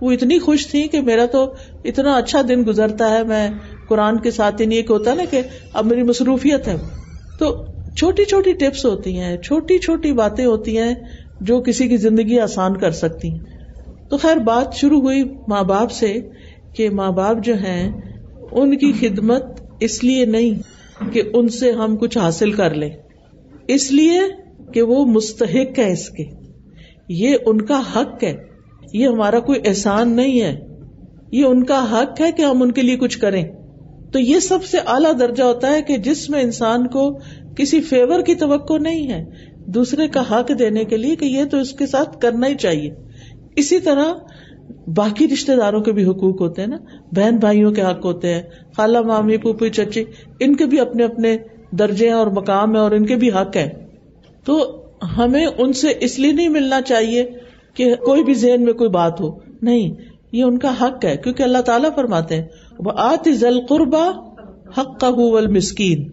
[0.00, 3.50] وہ اتنی خوش تھی کہ میرا تو اتنا اچھا دن گزرتا ہے۔ میں
[3.88, 5.42] قرآن کے ساتھ ہی نہیں، ایک ہوتا نا کہ
[5.72, 6.76] اب میری مصروفیت ہے۔
[7.38, 7.64] تو
[7.96, 10.94] چھوٹی چھوٹی ٹپس ہوتی ہیں چھوٹی چھوٹی باتیں ہوتی ہیں
[11.40, 13.38] جو کسی کی زندگی آسان کر سکتی ہیں۔
[14.10, 16.16] تو خیر، بات شروع ہوئی ماں باپ سے
[16.74, 17.92] کہ ماں باپ جو ہیں،
[18.52, 19.44] ان کی خدمت
[19.80, 20.74] اس لیے نہیں
[21.12, 22.90] کہ ان سے ہم کچھ حاصل کر لیں۔
[23.68, 24.20] اس لیے
[24.72, 26.24] کہ وہ مستحق ہے اس کے۔
[27.08, 28.36] یہ ان کا حق ہے۔
[28.92, 30.60] یہ ہمارا کوئی احسان نہیں ہے۔
[31.32, 33.44] یہ ان کا حق ہے کہ ہم ان کے لیے کچھ کریں۔
[34.12, 37.18] تو یہ سب سے اعلیٰ درجہ ہوتا ہے کہ جس میں انسان کو
[37.56, 39.24] کسی فیور کی توقع نہیں ہے۔
[39.66, 42.90] دوسرے کا حق دینے کے لیے کہ یہ تو اس کے ساتھ کرنا ہی چاہیے۔
[43.56, 44.04] اسی طرح
[44.96, 46.76] باقی رشتے داروں کے بھی حقوق ہوتے ہیں نا۔
[47.12, 48.42] بہن بھائیوں کے حق ہوتے ہیں۔
[48.76, 50.04] خالہ مامی، پوپی، چچی،
[50.40, 51.36] ان کے بھی اپنے اپنے
[51.70, 53.86] درجے اور مقام ہے اور ان کے بھی حق ہے
[54.44, 54.84] تو
[55.16, 57.30] ہمیں ان سے اس لیے نہیں ملنا چاہیے
[57.74, 59.94] کہ کوئی بھی ذہن میں کوئی بات ہو۔ نہیں،
[60.32, 62.44] یہ ان کا حق ہے۔ کیونکہ اللہ تعالیٰ فرماتے ہیں
[62.78, 64.10] وہ آتی ذل قربا
[64.78, 65.10] حق کا
[65.50, 66.10] مسکین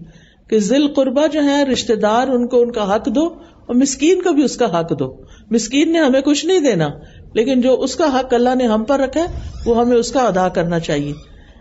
[0.51, 3.25] کہ ذل قربا جو ہے رشتے دار، ان کو ان کا حق دو
[3.65, 5.13] اور مسکین کو بھی اس کا حق دو۔
[5.51, 6.89] مسکین نے ہمیں کچھ نہیں دینا،
[7.33, 9.25] لیکن جو اس کا حق اللہ نے ہم پر رکھا ہے،
[9.65, 11.13] وہ ہمیں اس کا ادا کرنا چاہیے۔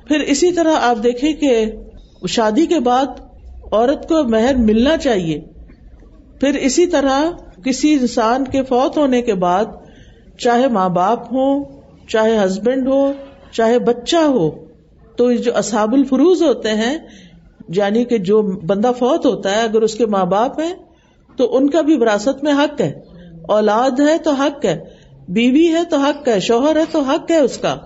[0.08, 1.72] پھر اسی طرح آپ دیکھیں کہ
[2.28, 3.06] شادی کے بعد
[3.72, 5.40] عورت کو مہر ملنا چاہیے۔
[6.40, 7.22] پھر اسی طرح
[7.64, 9.64] کسی انسان کے فوت ہونے کے بعد
[10.38, 11.64] چاہے ماں باپ ہو،
[12.08, 13.12] چاہے ہسبینڈ ہو،
[13.52, 14.50] چاہے بچہ ہو،
[15.16, 16.98] تو جو اصحاب الفروز ہوتے ہیں
[17.76, 20.74] یعنی کہ جو بندہ فوت ہوتا ہے، اگر اس کے ماں باپ ہیں،
[21.36, 23.00] تو ان کا بھی وراثت میں حق ہے۔
[23.48, 24.84] اولاد ہے تو حق ہے،
[25.28, 27.76] بیوی ہے تو حق ہے، شوہر ہے تو حق ہے اس کا۔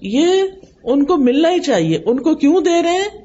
[0.00, 0.26] یہ
[0.84, 3.24] ان کو ملنا ہی چاہیے۔ ان کو کیوں دے رہے ہیں؟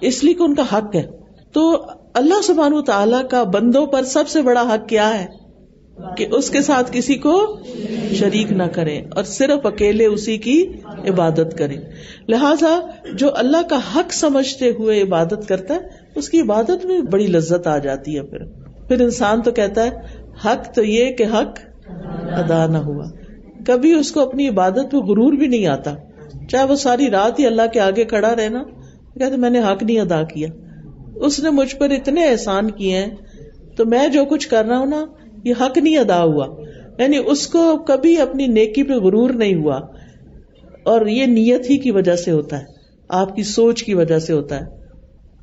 [0.00, 1.06] اس لیے کہ ان کا حق ہے۔
[1.52, 5.26] تو اللہ سبحان تعالی کا بندوں پر سب سے بڑا حق کیا ہے؟
[6.16, 7.60] کہ اس کے ساتھ کسی کو
[8.12, 10.66] شریک نہ کرے اور صرف اکیلے اسی کی
[11.08, 11.76] عبادت کرے
[12.28, 12.80] لہذا
[13.14, 15.78] جو اللہ کا حق سمجھتے ہوئے عبادت کرتا ہے،
[16.14, 18.38] اس کی عبادت میں بڑی لذت آ جاتی ہے پھر۔
[18.88, 19.90] پھر انسان تو کہتا ہے،
[20.44, 21.58] حق تو یہ کہ حق
[22.32, 23.04] ادا نہ ہوا۔
[23.66, 25.94] کبھی اس کو اپنی عبادت میں غرور بھی نہیں آتا۔
[26.48, 28.62] چاہے وہ ساری رات ہی اللہ کے آگے کھڑا رہنا،
[29.18, 30.48] کہتے میں نے حق نہیں ادا کیا۔
[31.14, 33.10] اس نے مجھ پر اتنے احسان کیے ہیں،
[33.76, 35.04] تو میں جو کچھ کر رہا ہوں نا
[35.46, 36.46] یہ حق نہیں ادا ہوا۔
[36.98, 39.80] یعنی اس کو کبھی اپنی نیکی پہ غرور نہیں ہوا۔
[40.82, 42.64] اور یہ نیت ہی کی وجہ سے ہوتا ہے۔
[43.08, 44.76] آپ کی سوچ کی وجہ سے ہوتا ہے۔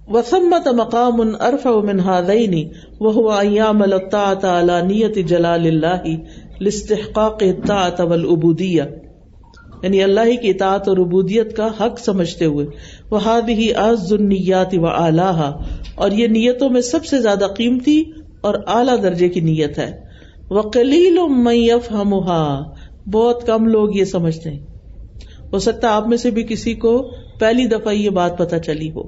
[0.08, 2.68] وسمت مقام ان ارف من هذين
[3.00, 6.14] وهو ايام الطاعه على نيه جلال الله
[6.60, 8.86] لاستحقاق الطاعه والعبوديه
[9.84, 12.66] یعنی اللہ کی اطاعت اور عبودیت کا حق سمجھتے ہوئے۔
[13.10, 15.52] وہ ہی آز النیات و اعلیٰ
[15.96, 18.04] اور یہ نیتوں میں سب سے زیادہ قیمتی
[18.44, 19.92] اور اعلیٰ درجے کی نیت ہے۔
[20.50, 22.14] وہ کلیل میف ہم
[23.12, 24.60] بہت کم لوگ یہ سمجھتے ہیں۔
[25.54, 29.04] ہو سکتا آپ میں سے بھی کسی کو پہلی دفعہ یہ بات پتا چلی ہو۔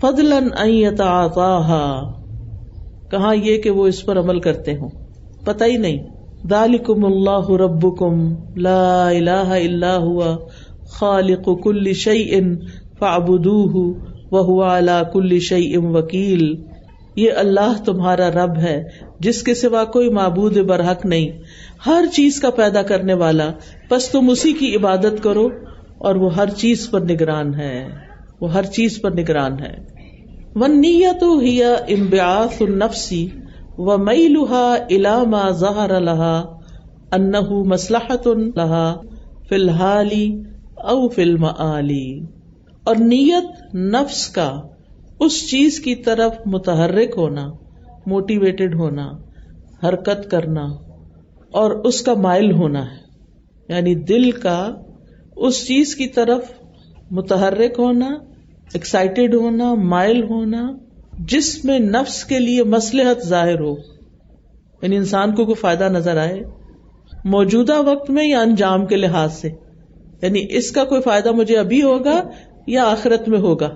[0.00, 0.48] فضلن
[3.10, 4.88] کہاں یہ کہ وہ اس پر عمل کرتے ہوں۔
[5.44, 5.98] پتہ ہی نہیں۔
[6.50, 10.36] دالکم اللہ ربکم لا الہ الا ہوا
[10.88, 12.56] خالق کل شعی ان
[12.98, 13.94] فابدو
[14.30, 14.64] وہ
[15.12, 16.54] کل شعی ام وکیل
[17.16, 18.84] یہ اللہ تمہارا رب ہے،
[19.20, 21.30] جس کے سوا کوئی معبود برحق نہیں۔
[21.86, 23.50] ہر چیز کا پیدا کرنے والا
[23.90, 25.48] بس تم اسی کی عبادت کرو۔
[25.98, 27.88] اور وہ ہر چیز پر نگران ہے۔
[28.40, 29.74] وہ ہر چیز پر نگران ہے۔
[30.54, 33.28] ون نیت ہی امبیاس النفسی
[33.78, 36.42] و مئی لوہا علامہ ظہر الحا
[37.12, 38.94] انہ مسلحت الحا
[39.48, 40.42] فی الحالی
[40.74, 42.20] او فلم علی
[42.84, 44.60] اور نیت نفس کا
[45.20, 47.52] اس چیز کی طرف متحرک ہونا
[48.06, 49.10] موٹیویٹڈ ہونا،
[49.88, 50.64] حرکت کرنا
[51.50, 53.04] اور اس کا مائل ہونا ہے۔
[53.68, 54.74] یعنی دل کا
[55.36, 56.44] اس چیز کی طرف
[57.10, 58.06] متحرک ہونا
[58.72, 60.76] ایکسائٹیڈ ہونا، مائل ہونا،
[61.18, 63.74] جس میں نفس کے لیے مسلحت ظاہر ہو۔
[64.82, 66.42] یعنی انسان کو کوئی فائدہ نظر آئے
[67.24, 69.48] موجودہ وقت میں یا انجام کے لحاظ سے۔
[70.22, 72.28] یعنی اس کا کوئی فائدہ مجھے ابھی ہوگا
[72.66, 73.74] یا آخرت میں ہوگا۔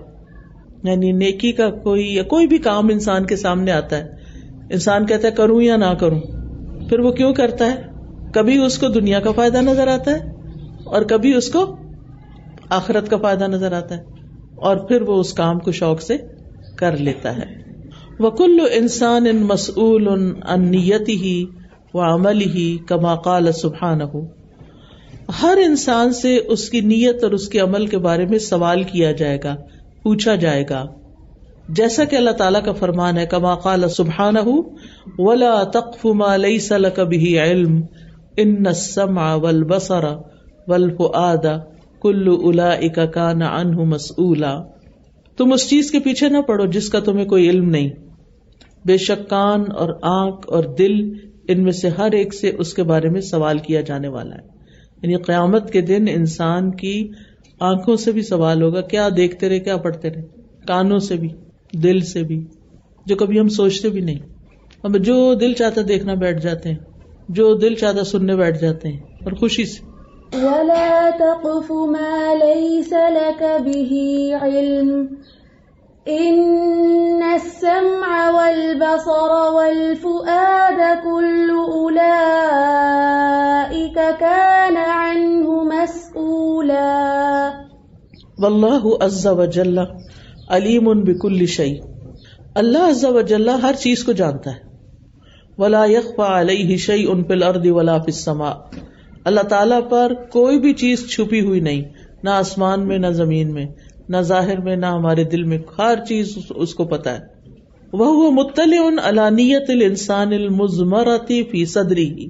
[0.85, 4.07] یعنی نیکی کا کوئی یا کوئی بھی کام انسان کے سامنے آتا ہے،
[4.71, 6.21] انسان کہتا ہے کروں یا نہ کروں،
[6.89, 7.77] پھر وہ کیوں کرتا ہے؟
[8.35, 10.33] کبھی اس کو دنیا کا فائدہ نظر آتا ہے
[10.87, 11.65] اور کبھی اس کو
[12.71, 14.03] آخرت کا فائدہ نظر آتا ہے،
[14.59, 16.17] اور پھر وہ اس کام کو شوق سے
[16.79, 17.47] کر لیتا ہے۔
[18.21, 21.45] وکل انسان ان مسعول ان نیتی ہی
[21.95, 24.27] و عمل ہی کما قال سبحان ہو
[25.43, 29.13] ہر انسان سے اس کی نیت اور اس کے عمل کے بارے میں سوال کیا
[29.13, 29.55] جائے گا۔
[30.03, 30.87] پوچھا جائے گا۔
[31.69, 34.35] جیسا کہ اللہ تعالیٰ کا فرمان ہے، کما قال سبحان
[35.19, 37.81] ولا تقف ما ليس لك به علم
[38.37, 40.05] ان السمع والبصر
[40.69, 41.47] والفؤاد
[42.03, 44.63] کل الا کان عنہ مسئولا۔
[45.37, 47.91] تم اس چیز کے پیچھے نہ پڑو جس کا تمہیں کوئی علم نہیں۔
[48.87, 51.13] بے شک کان اور آنکھ اور دل
[51.49, 54.59] ان میں سے ہر ایک سے اس کے بارے میں سوال کیا جانے والا ہے۔
[55.03, 57.09] یعنی قیامت کے دن انسان کی
[57.61, 60.23] آنکھوں سے بھی سوال ہوگا، کیا دیکھتے رہے، کیا پڑھتے رہے؟
[60.67, 61.29] کانوں سے بھی،
[61.73, 62.45] دل سے بھی،
[63.07, 64.19] جو کبھی ہم سوچتے بھی نہیں۔
[64.85, 66.77] ہم جو دل چاہتا دیکھنا بیٹھ جاتے ہیں،
[67.29, 69.89] جو دل چاہتا سننے بیٹھ جاتے ہیں، اور خوشی سے۔
[70.37, 73.97] وَلَا تَقْفُ مَا لَيْسَ لَكَ بِهِ
[74.41, 75.07] علم
[76.11, 87.51] ان السمع والبصر والفؤاد كل اولئك كان عنه مسؤولا.
[88.39, 89.79] واللہ عز وجل
[90.49, 91.81] علیم بكل شيء
[92.55, 94.59] اللہ عز وجل ہر چیز کو جانتا ہے.
[95.59, 98.55] ولا يخفى عليه شيء في الارض ولا في السماء.
[99.25, 101.83] اللہ تعالیٰ پر کوئی بھی چیز چھپی ہوئی نہیں،
[102.23, 103.67] نہ آسمان میں، نہ زمین میں.
[104.09, 107.27] نہ ظاہر میں، نہ ہمارے دل میں، ہر چیز اس کو پتا ہے۔
[107.93, 112.29] وہ مطلع علانیت الانسان المزمرتی فی صدری۔ ہی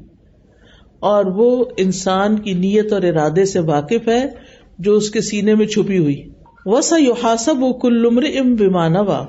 [1.01, 4.27] اور وہ انسان کی نیت اور ارادے سے واقف ہے،
[4.79, 6.29] جو اس کے سینے میں چھپی ہوئی۔
[6.67, 9.27] وسا یو حاصب و کلمر ام بیمانوا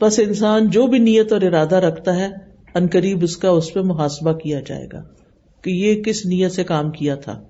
[0.00, 2.28] بس انسان جو بھی نیت اور ارادہ رکھتا ہے
[2.74, 5.02] عنقریب اس کا اس پہ محاسبہ کیا جائے گا
[5.62, 7.42] کہ یہ کس نیت سے کام کیا تھا۔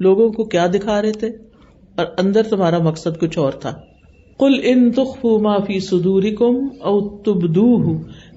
[0.00, 1.28] لوگوں کو کیا دکھا رہے تھے؟
[1.98, 3.72] اور اندر تمہارا مقصد کچھ اور تھا۔
[4.40, 7.76] کل ان تخ ما فی صدور کم او تبدو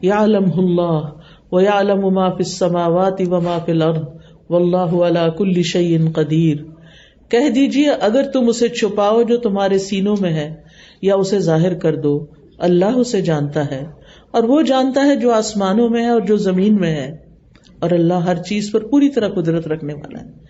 [0.02, 2.44] یا علم اللہ و یا علم ما فی
[3.26, 4.04] و ما فی الارض
[4.50, 6.58] واللہ علا کل شیء قدیر
[7.32, 10.50] کہہ دیجیے، اگر تم اسے چھپاؤ جو تمہارے سینوں میں ہے،
[11.02, 12.14] یا اسے ظاہر کر دو،
[12.60, 13.84] اللہ اسے جانتا ہے،
[14.32, 17.08] اور وہ جانتا ہے جو آسمانوں میں ہے اور جو زمین میں ہے،
[17.80, 20.45] اور اللہ ہر چیز پر پوری طرح قدرت رکھنے والا ہے۔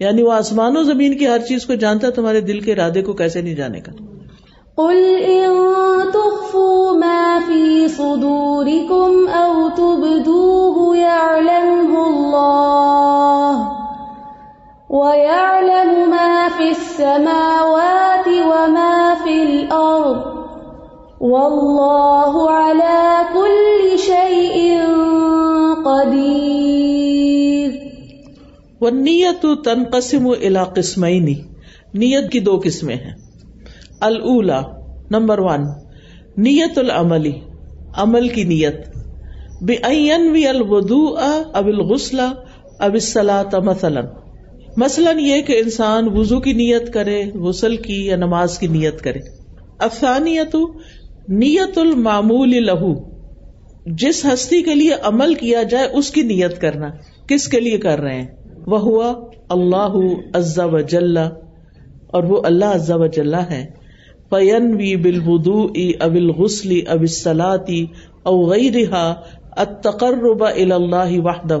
[0.00, 3.12] یعنی وہ آسمان و زمین کی ہر چیز کو جانتا تمہارے دل کے ارادے کو
[3.12, 3.92] کیسے نہیں جانے کا۔
[4.76, 5.50] قل ان
[6.12, 13.64] تخفوا ما في صدوركم او تبدوه يعلمه الله
[14.90, 20.34] ويعلم ما في السماوات وما في الارض
[21.20, 23.23] والله على
[28.84, 31.24] وہ نیت تنقسم الا قسمین۔
[31.94, 33.14] نیت کی دو قسمیں ہیں۔
[34.00, 34.62] الا
[35.10, 35.60] نمبر ون،
[36.36, 37.32] نیت العملی،
[37.96, 38.76] عمل کی نیت۔
[39.62, 39.74] بے
[40.32, 41.16] وی الودو
[41.52, 42.20] اب الغسل
[42.78, 44.06] اب السلاط مثلاً۔
[44.76, 49.20] مثلاً یہ کہ انسان وضو کی نیت کرے، غسل کی یا نماز کی نیت کرے۔
[49.78, 50.56] افسانیت
[51.28, 52.94] نیت المعمول لہو
[53.86, 56.90] جس ہستی کے لیے عمل کیا جائے، اس کی نیت کرنا۔
[57.26, 59.12] کس کے لیے کر رہے ہیں؟ وہ ہوا
[59.48, 59.94] اللہ
[60.34, 61.16] عزا و جل،
[62.06, 63.84] اور وہ اللہ عزا و جل ہے۔
[64.30, 65.66] فین وی بل بدو
[66.00, 67.86] اب الغسلی اب سلاتی
[68.22, 69.14] او غیرہا
[69.56, 71.60] التقرب اللہ وحدہ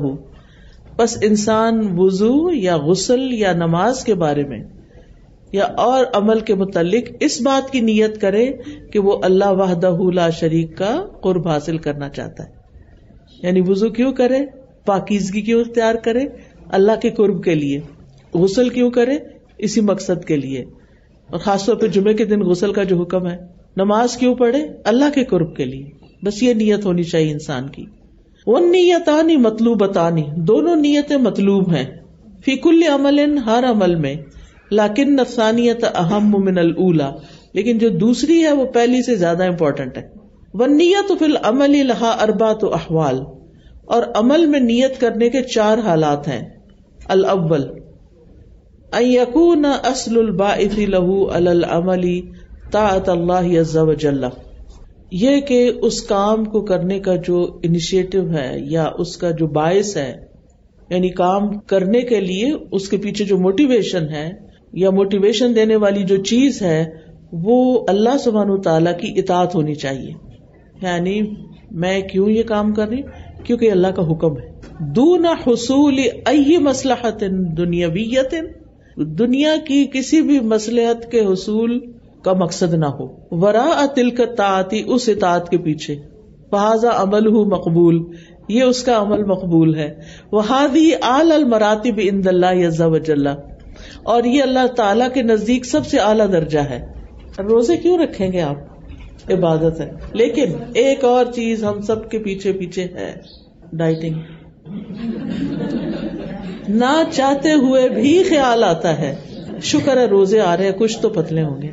[0.96, 4.58] بس انسان وضو یا غسل یا نماز کے بارے میں
[5.52, 8.52] یا اور عمل کے متعلق اس بات کی نیت کرے
[8.92, 12.52] کہ وہ اللہ وحدہ لا شریک کا قرب حاصل کرنا چاہتا ہے۔
[13.42, 14.38] یعنی وزو کیوں کرے؟
[14.86, 16.20] پاکیزگی کیوں اختیار کرے؟
[16.68, 17.80] اللہ کے قرب کے لیے۔
[18.34, 19.18] غسل کیوں کرے؟
[19.58, 20.64] اسی مقصد کے لیے۔
[21.30, 23.36] اور خاص طور پہ جمعے کے دن غسل کا جو حکم ہے،
[23.76, 25.90] نماز کیوں پڑھے؟ اللہ کے قرب کے لیے۔
[26.22, 27.84] بس یہ نیت ہونی چاہیے انسان کی۔
[28.46, 29.98] وہ نیتانی مطلوب
[30.36, 31.84] دونوں نیتیں مطلوب ہیں۔
[32.44, 34.14] فی کل عمل ہر عمل میں۔
[34.70, 37.10] لاکن نفسانیت اہم من الا
[37.52, 40.08] لیکن جو دوسری ہے، وہ پہلی سے زیادہ امپورٹنٹ ہے۔
[40.54, 43.20] وہ نیت فل عمل لہا اربا تو احوال۔
[43.84, 46.53] اور عمل میں نیت کرنے کے چار حالات ہیں۔
[47.08, 47.64] الاول
[49.00, 52.20] یقون اصل الباعث لہو العملی
[52.70, 54.24] طاعت اللہ عز وجل.
[55.12, 59.96] یہ کہ اس کام کو کرنے کا جو انیشیٹو ہے یا اس کا جو باعث
[59.96, 60.16] ہے
[60.90, 64.32] یعنی کام کرنے کے لیے اس کے پیچھے جو موٹیویشن ہے
[64.72, 66.84] یا موٹیویشن دینے والی جو چیز ہے،
[67.32, 70.12] وہ اللہ سبحان تعالی کی اطاعت ہونی چاہیے۔
[70.82, 71.20] یعنی
[71.70, 73.02] میں کیوں یہ کام کر رہی
[73.44, 77.24] کیونکہ اللہ کا حکم ہے۔ دون حصول ائی مسلحت
[77.58, 78.34] دنیاویت
[78.96, 81.78] دنیا کی کسی بھی مسلحت کے حصول
[82.24, 85.96] کا مقصد نہ ہو۔ ورا تل تعتی اس اطاعت کے پیچھے۔
[86.50, 88.02] فہذا عمل ہوں مقبول،
[88.48, 89.94] یہ اس کا عمل مقبول ہے۔
[90.32, 93.26] وہ ہادی آل المراتب اند اللہ یز وجل۔
[94.02, 96.86] اور یہ اللہ تعالی کے نزدیک سب سے اعلیٰ درجہ ہے۔
[97.38, 98.56] روزے کیوں رکھیں گے آپ؟
[99.32, 103.14] عبادت ہے۔ لیکن ایک اور چیز ہم سب کے پیچھے پیچھے ہے۔
[103.72, 104.14] ڈائٹنگ۔
[106.68, 109.14] نہ چاہتے ہوئے بھی خیال آتا ہے۔
[109.62, 111.70] شکر ہے روزے آ رہے ہیں، کچھ تو پتلے ہوں گے۔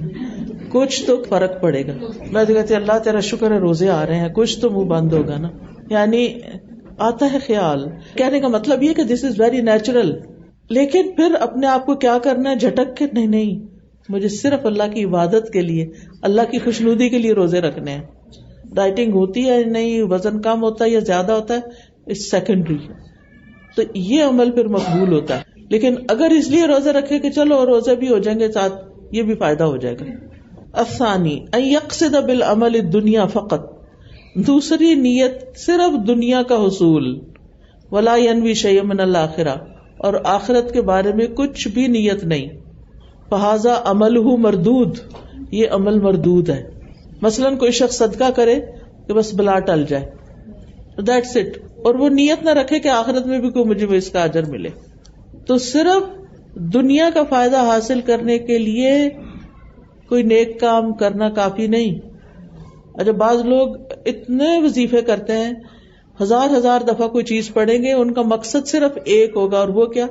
[0.69, 1.91] کچھ تو فرق پڑے گا۔
[2.31, 5.13] میں تو کہتی اللہ تیرا شکر ہے روزے آ رہے ہیں، کچھ تو منہ بند
[5.13, 5.49] ہوگا نا۔
[5.89, 6.27] یعنی
[6.97, 7.85] آتا ہے خیال۔
[8.15, 10.15] کہنے کا مطلب یہ کہ دس از ویری نیچرل
[10.69, 13.65] لیکن پھر اپنے آپ کو کیا کرنا ہے؟ جھٹک کے نہیں نہیں۔
[14.09, 15.89] مجھے صرف اللہ کی عبادت کے لیے،
[16.21, 18.01] اللہ کی خوشنودی کے لیے روزے رکھنے ہیں۔
[18.73, 21.59] ڈائٹنگ ہوتی ہے نہیں؟ وزن کم ہوتا ہے یا زیادہ ہوتا ہے؟
[22.11, 22.77] اس سیکنڈری
[23.75, 27.65] تو یہ عمل پھر مقبول ہوتا ہے۔ لیکن اگر اس لیے روزے رکھے کہ چلو
[27.65, 28.73] روزے بھی ہو جائیں گے، ساتھ
[29.11, 30.05] یہ بھی فائدہ ہو جائے گا۔
[30.73, 33.81] افسانی یکسد بال عمل دنیا فقط۔
[34.35, 37.19] دوسری نیت صرف دنیا کا حصول۔
[37.91, 38.15] ولا
[38.55, 39.57] شیمن اللہ
[39.97, 42.49] اور آخرت کے بارے میں کچھ بھی نیت نہیں۔
[43.29, 44.97] فہذا عمل ہوں مردود۔
[45.51, 46.69] یہ عمل مردود ہے۔
[47.21, 48.59] مثلاً کوئی شخص صدقہ کرے
[49.07, 50.11] کہ بس بلا ٹل جائے۔
[51.01, 54.23] دیٹس اٹ اور وہ نیت نہ رکھے کہ آخرت میں بھی کوئی مجھے اس کا
[54.23, 54.69] اجر ملے۔
[55.47, 56.03] تو صرف
[56.55, 59.09] دنیا کا فائدہ حاصل کرنے کے لیے
[60.09, 61.99] کوئی نیک کام کرنا کافی نہیں۔
[62.93, 65.51] اچھا بعض لوگ اتنے وظیفے کرتے ہیں،
[66.21, 69.85] ہزار ہزار دفعہ کوئی چیز پڑھیں گے، ان کا مقصد صرف ایک ہوگا اور وہ
[69.85, 70.07] کیا؟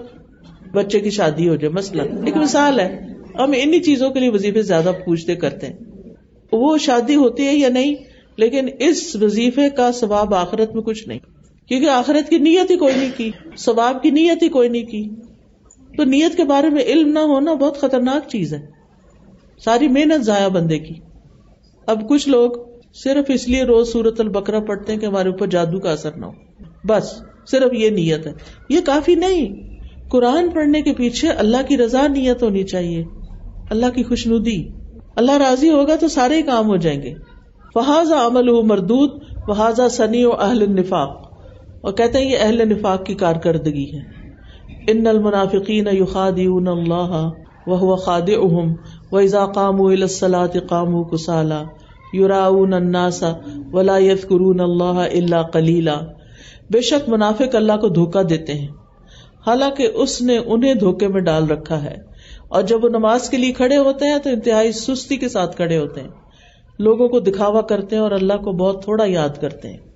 [0.73, 4.63] بچے کی شادی ہو جائے۔ مسئلہ ایک مثال ہے، ہم انہیں چیزوں کے لیے وظیفے
[4.63, 5.79] زیادہ پوچھتے کرتے ہیں۔
[6.53, 7.95] وہ شادی ہوتی ہے یا نہیں؟
[8.37, 11.19] لیکن اس وظیفے کا ثواب آخرت میں کچھ نہیں۔
[11.71, 15.09] کیونکہ آخرت کی نیت ہی کوئی نہیں کی، ثواب کی نیت ہی کوئی نہیں کی۔
[15.97, 18.67] تو نیت کے بارے میں علم نہ ہونا بہت خطرناک چیز ہے۔
[19.65, 20.95] ساری محنت ضائع بندے کی۔
[21.87, 22.51] اب کچھ لوگ
[22.95, 26.27] صرف اس لیے روز سورت البکرا پڑھتے ہیں کہ ہمارے اوپر جادو کا اثر نہ
[26.27, 26.33] ہو۔
[26.85, 28.33] بس، صرف یہ نیت ہے۔
[28.69, 29.71] یہ کافی نہیں۔
[30.09, 33.05] قرآن پڑھنے کے پیچھے اللہ کی رضا نیت ہونی چاہیے۔
[33.71, 34.69] اللہ کی خوشنودی۔
[35.17, 37.15] اللہ راضی ہوگا تو سارے کام ہو جائیں گے۔
[37.75, 41.30] فہذا عمل مردود فہذا سنی و اہل نفاق
[41.81, 44.21] اور کہتے ہیں یہ اہل نفاق کی کارکردگی ہے۔
[44.89, 47.31] ان المنافقین یخادعون اللہ
[47.67, 48.73] وهو خادعهم
[49.13, 51.63] واذا قاموا الى الصلاه قاموا كسالى
[52.15, 53.25] يراؤون الناس
[53.73, 56.01] ولا يذكرون الله الا قليلا
[56.71, 58.69] بے شک منافق اللہ کو دھوکا دیتے ہیں۔
[59.47, 61.97] حالانکہ اس نے انہیں دھوکے میں ڈال رکھا ہے۔
[62.49, 65.79] اور جب وہ نماز کے لیے کھڑے ہوتے ہیں تو انتہائی سستی کے ساتھ کھڑے
[65.79, 66.09] ہوتے ہیں۔
[66.79, 69.90] لوگوں کو دکھاوا کرتے ہیں اور اللہ کو بہت تھوڑا یاد کرتے ہیں۔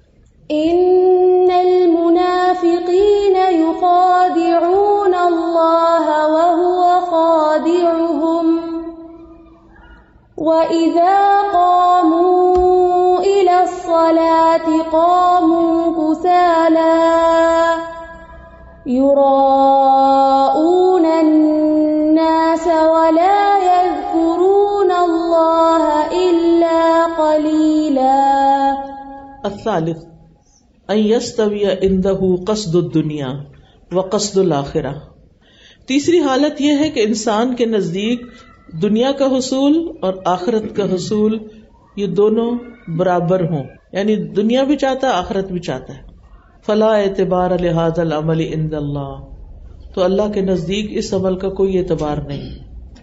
[0.50, 8.61] ان المنافقين يخادعون الله وهو خادعهم
[10.37, 17.04] واذا قاموا الى الصلاه قاموا كسالى
[18.87, 20.26] يراءون
[21.07, 28.76] الناس ولا يذكرون الله الا قليلا
[29.46, 30.13] الثالث
[32.46, 33.28] قصد دنیا
[33.92, 34.92] و قصد الآخرہ
[35.88, 38.26] تیسری حالت یہ ہے کہ انسان کے نزدیک
[38.82, 41.38] دنیا کا حصول اور آخرت کا حصول
[41.96, 42.58] یہ دونوں
[42.96, 46.00] برابر ہوں۔ یعنی دنیا بھی چاہتا ہے، آخرت بھی چاہتا ہے۔
[46.66, 49.14] فلاح اعتبار الحاظ العمل اند اللہ۔
[49.94, 52.50] تو اللہ کے نزدیک اس عمل کا کوئی اعتبار نہیں۔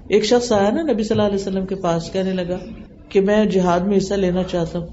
[0.10, 2.58] ایک شخص آیا نا نبی صلی اللہ علیہ وسلم کے پاس، کہنے لگا
[3.10, 4.88] کہ میں جہاد میں حصہ لینا چاہتا ہوں،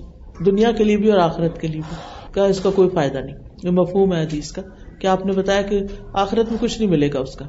[0.45, 3.37] دنیا کے لیے بھی اور آخرت کے لیے بھی۔ کا اس کا کوئی فائدہ نہیں۔
[3.63, 4.63] یہ مفہوم ہے حدیث کا
[5.01, 5.81] کہ آپ نے بتایا کہ
[6.15, 7.47] آخرت میں کچھ نہیں ملے گا اس کا۔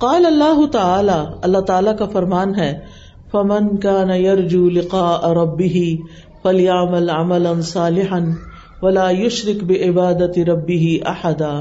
[0.00, 2.78] قال اللہ تعالی اللہ تعالی کا فرمان ہے،
[3.32, 5.96] فمن کا نیرجو لقا ربی
[6.42, 8.18] فلیامل عمل صالحا
[8.82, 11.60] ولا یشرک بعبادت ربی احدا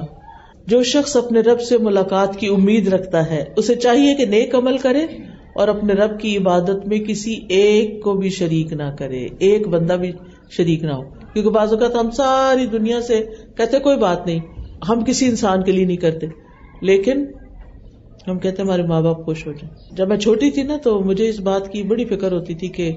[0.67, 4.77] جو شخص اپنے رب سے ملاقات کی امید رکھتا ہے، اسے چاہیے کہ نیک عمل
[4.77, 5.05] کرے
[5.55, 9.93] اور اپنے رب کی عبادت میں کسی ایک کو بھی شریک نہ کرے، ایک بندہ
[9.93, 10.11] بھی
[10.49, 13.25] شریک نہ ہو۔ کیونکہ بعض اوقات ہم ساری دنیا سے
[13.57, 14.39] کہتے کوئی بات نہیں،
[14.89, 16.27] ہم کسی انسان کے لیے نہیں کرتے۔
[16.81, 17.25] لیکن
[18.27, 21.29] ہم کہتے ہمارے ماں باپ خوش ہو جائیں۔ جب میں چھوٹی تھی نا تو مجھے
[21.29, 22.91] اس بات کی بڑی فکر ہوتی تھی کہ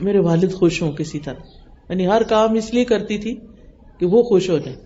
[0.00, 1.34] میرے والد خوش ہوں کسی طرح۔
[1.88, 3.34] یعنی ہر کام اس لیے کرتی تھی
[3.98, 4.78] کہ وہ خوش ہو جائیں۔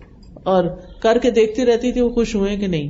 [0.43, 0.65] اور
[1.03, 2.89] کر کے دیکھتی رہتی تھی وہ خوش ہوئے کہ نہیں۔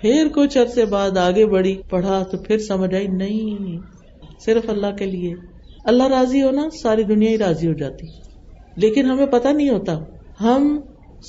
[0.00, 3.78] پھر کچھ عرصے بعد آگے بڑھی، پڑھا تو پھر سمجھ آئی، نہیں،
[4.44, 5.34] صرف اللہ کے لیے۔
[5.84, 8.06] اللہ راضی ہونا، ساری دنیا ہی راضی ہو جاتی۔
[8.76, 9.92] لیکن ہمیں پتا نہیں ہوتا۔
[10.40, 10.80] ہم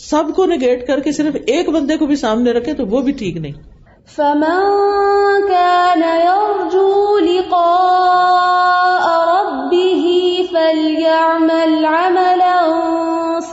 [0.10, 3.12] سب کو نگیٹ کر کے صرف ایک بندے کو بھی سامنے رکھے تو وہ بھی
[3.12, 3.52] ٹھیک نہیں۔
[4.16, 4.62] فمن
[5.48, 10.12] كان يرجو لقاء ربه
[10.52, 12.62] فليعمل عملا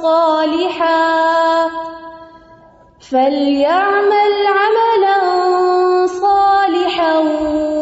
[0.02, 1.66] صالحا
[3.10, 5.18] فليعمل عملا
[6.20, 7.18] صالحا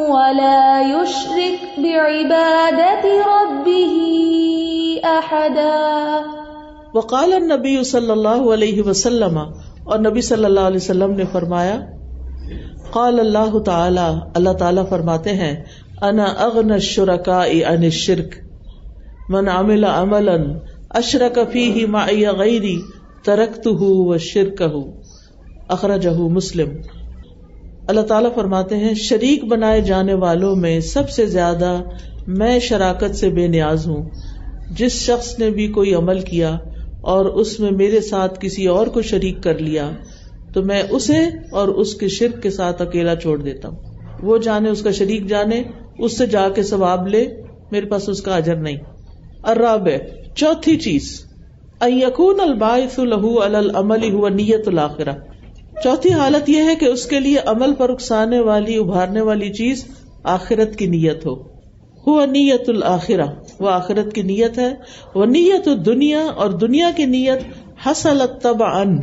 [0.08, 4.30] ولا يشرك بعبادة ربه
[5.05, 6.20] أحدا.
[6.94, 9.38] وقال النبی صلی اللہ علیہ وسلم،
[9.84, 11.80] اور نبی صلی اللہ علیہ وسلم نے فرمایا،
[12.90, 15.64] قال اللہ تعالی اللہ تعالی فرماتے ہیں،
[16.03, 18.34] انا اغن الشرکاء عن الشرک،
[19.28, 20.36] من عمل عملا
[20.90, 22.78] اشرک فیہ معی غیری
[23.24, 24.74] ترکتہ وشرکہ
[25.68, 26.68] اخرجہ مسلم۔
[27.88, 31.82] اللہ تعالیٰ فرماتے ہیں، شریک بنائے جانے والوں میں سب سے زیادہ
[32.26, 34.09] میں شراکت سے بے نیاز ہوں۔
[34.71, 36.59] جس شخص نے بھی کوئی عمل کیا
[37.01, 39.91] اور اس میں میرے ساتھ کسی اور کو شریک کر لیا،
[40.55, 41.18] تو میں اسے
[41.53, 43.77] اور اس کے شرک کے ساتھ اکیلا چھوڑ دیتا ہوں۔
[44.23, 45.62] وہ جانے اس کا شریک جانے،
[45.99, 47.27] اس سے جا کے ثواب لے،
[47.71, 48.77] میرے پاس اس کا اجر نہیں۔
[49.45, 49.89] اراب
[50.35, 51.25] چوتھی چیز
[51.87, 55.12] یقون الباعث لہو العمل ہوا نیت الآخرہ
[55.85, 59.85] چوتھی حالت یہ ہے کہ اس کے لیے عمل پر اکسانے والی، ابھارنے والی چیز
[60.23, 61.49] آخرت کی نیت ہو۔
[62.07, 63.26] ہوا نیت الآخرہ
[63.61, 64.74] وہ آخرت کی نیت ہے۔
[65.14, 67.40] وہ نیت دنیا اور دنیا کی نیت
[67.86, 68.98] حسل تب ان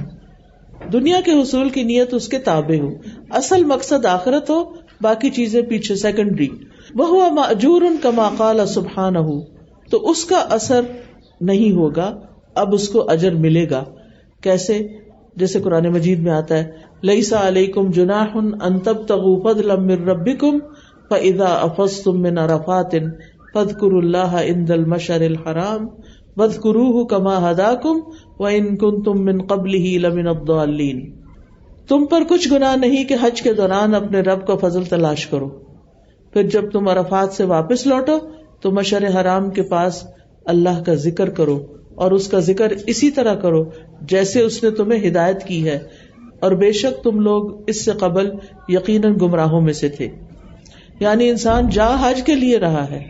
[0.93, 2.89] دنیا کے حصول کی نیت اس کے تابع ہو۔
[3.29, 4.63] اصل مقصد آخرت ہو،
[5.01, 6.47] باقی چیزیں پیچھے سیکنڈری
[6.95, 9.41] وہ ہوا مجور ان کا سبحان ہو
[9.91, 10.81] تو اس کا اثر
[11.41, 12.19] نہیں ہوگا،
[12.55, 13.83] اب اس کو اجر ملے گا۔
[14.41, 14.87] کیسے؟
[15.35, 16.71] جیسے قرآن مجید میں آتا ہے
[17.03, 20.33] لئی سا علیہ کم جناح ان تب تغو فد لمر ربی
[21.09, 22.91] کم فضا افس تم من عرفات
[23.53, 25.87] فد کر اللہ ان دل مشر الحرام
[26.37, 31.11] بد کرو کما ہدا کم من قبل لمن الضالین
[31.87, 35.49] تم پر کچھ گناہ نہیں کہ حج کے دوران اپنے رب کا فضل تلاش کرو۔
[36.33, 38.17] پھر جب تم عرفات سے واپس لوٹو،
[38.61, 40.07] تو مشر حرام کے پاس
[40.45, 43.63] اللہ کا ذکر کرو اور اس کا ذکر اسی طرح کرو
[44.01, 45.79] جیسے اس نے تمہیں ہدایت کی ہے۔
[46.39, 48.29] اور بے شک تم لوگ اس سے قبل
[48.69, 50.09] یقیناً گمراہوں میں سے تھے۔
[50.99, 53.03] یعنی انسان جا حج کے لیے رہا ہے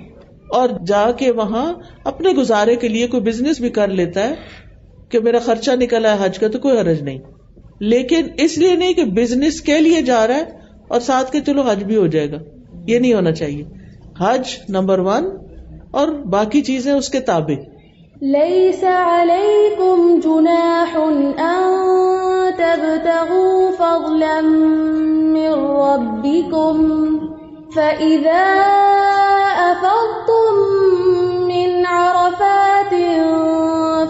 [0.49, 1.73] اور جا کے وہاں
[2.03, 4.35] اپنے گزارے کے لیے کوئی بزنس بھی کر لیتا ہے
[5.09, 7.19] کہ میرا خرچہ نکلا ہے حج کا تو کوئی حرج نہیں۔
[7.79, 10.43] لیکن اس لیے نہیں کہ بزنس کے لیے جا رہا ہے
[10.87, 12.37] اور ساتھ کے چلو حج بھی ہو جائے گا۔
[12.87, 13.63] یہ نہیں ہونا چاہیے۔
[14.19, 15.25] حج نمبر ون
[15.91, 17.53] اور باقی چیزیں اس کے تابع۔
[18.21, 20.97] ليس عليكم جناح
[21.37, 21.57] أن
[22.57, 27.17] تبتغوا فضلا من ربكم
[27.77, 28.45] فإذا
[29.71, 30.53] أفضتم
[31.47, 32.93] من عرفات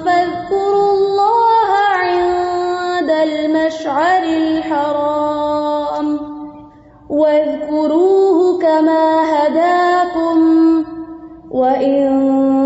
[0.06, 6.20] فاذكروا الله عند المشعر الحرام
[7.10, 10.40] واذكروه كما هداكم
[11.52, 12.57] وإن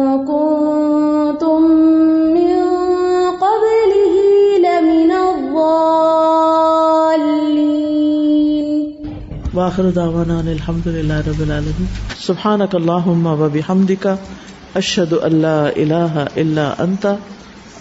[9.72, 11.86] وآخر دعوانا ان الحمد للہ رب العالمین.
[12.19, 14.07] سبحانک اللہم و بحمدک،
[14.76, 17.05] اشہد ان لا الہ الا انت،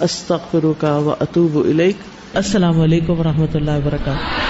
[0.00, 1.96] استغفرک و اتوب الیک.
[2.34, 4.49] السلام علیکم و رحمۃ اللہ وبرکاتہ.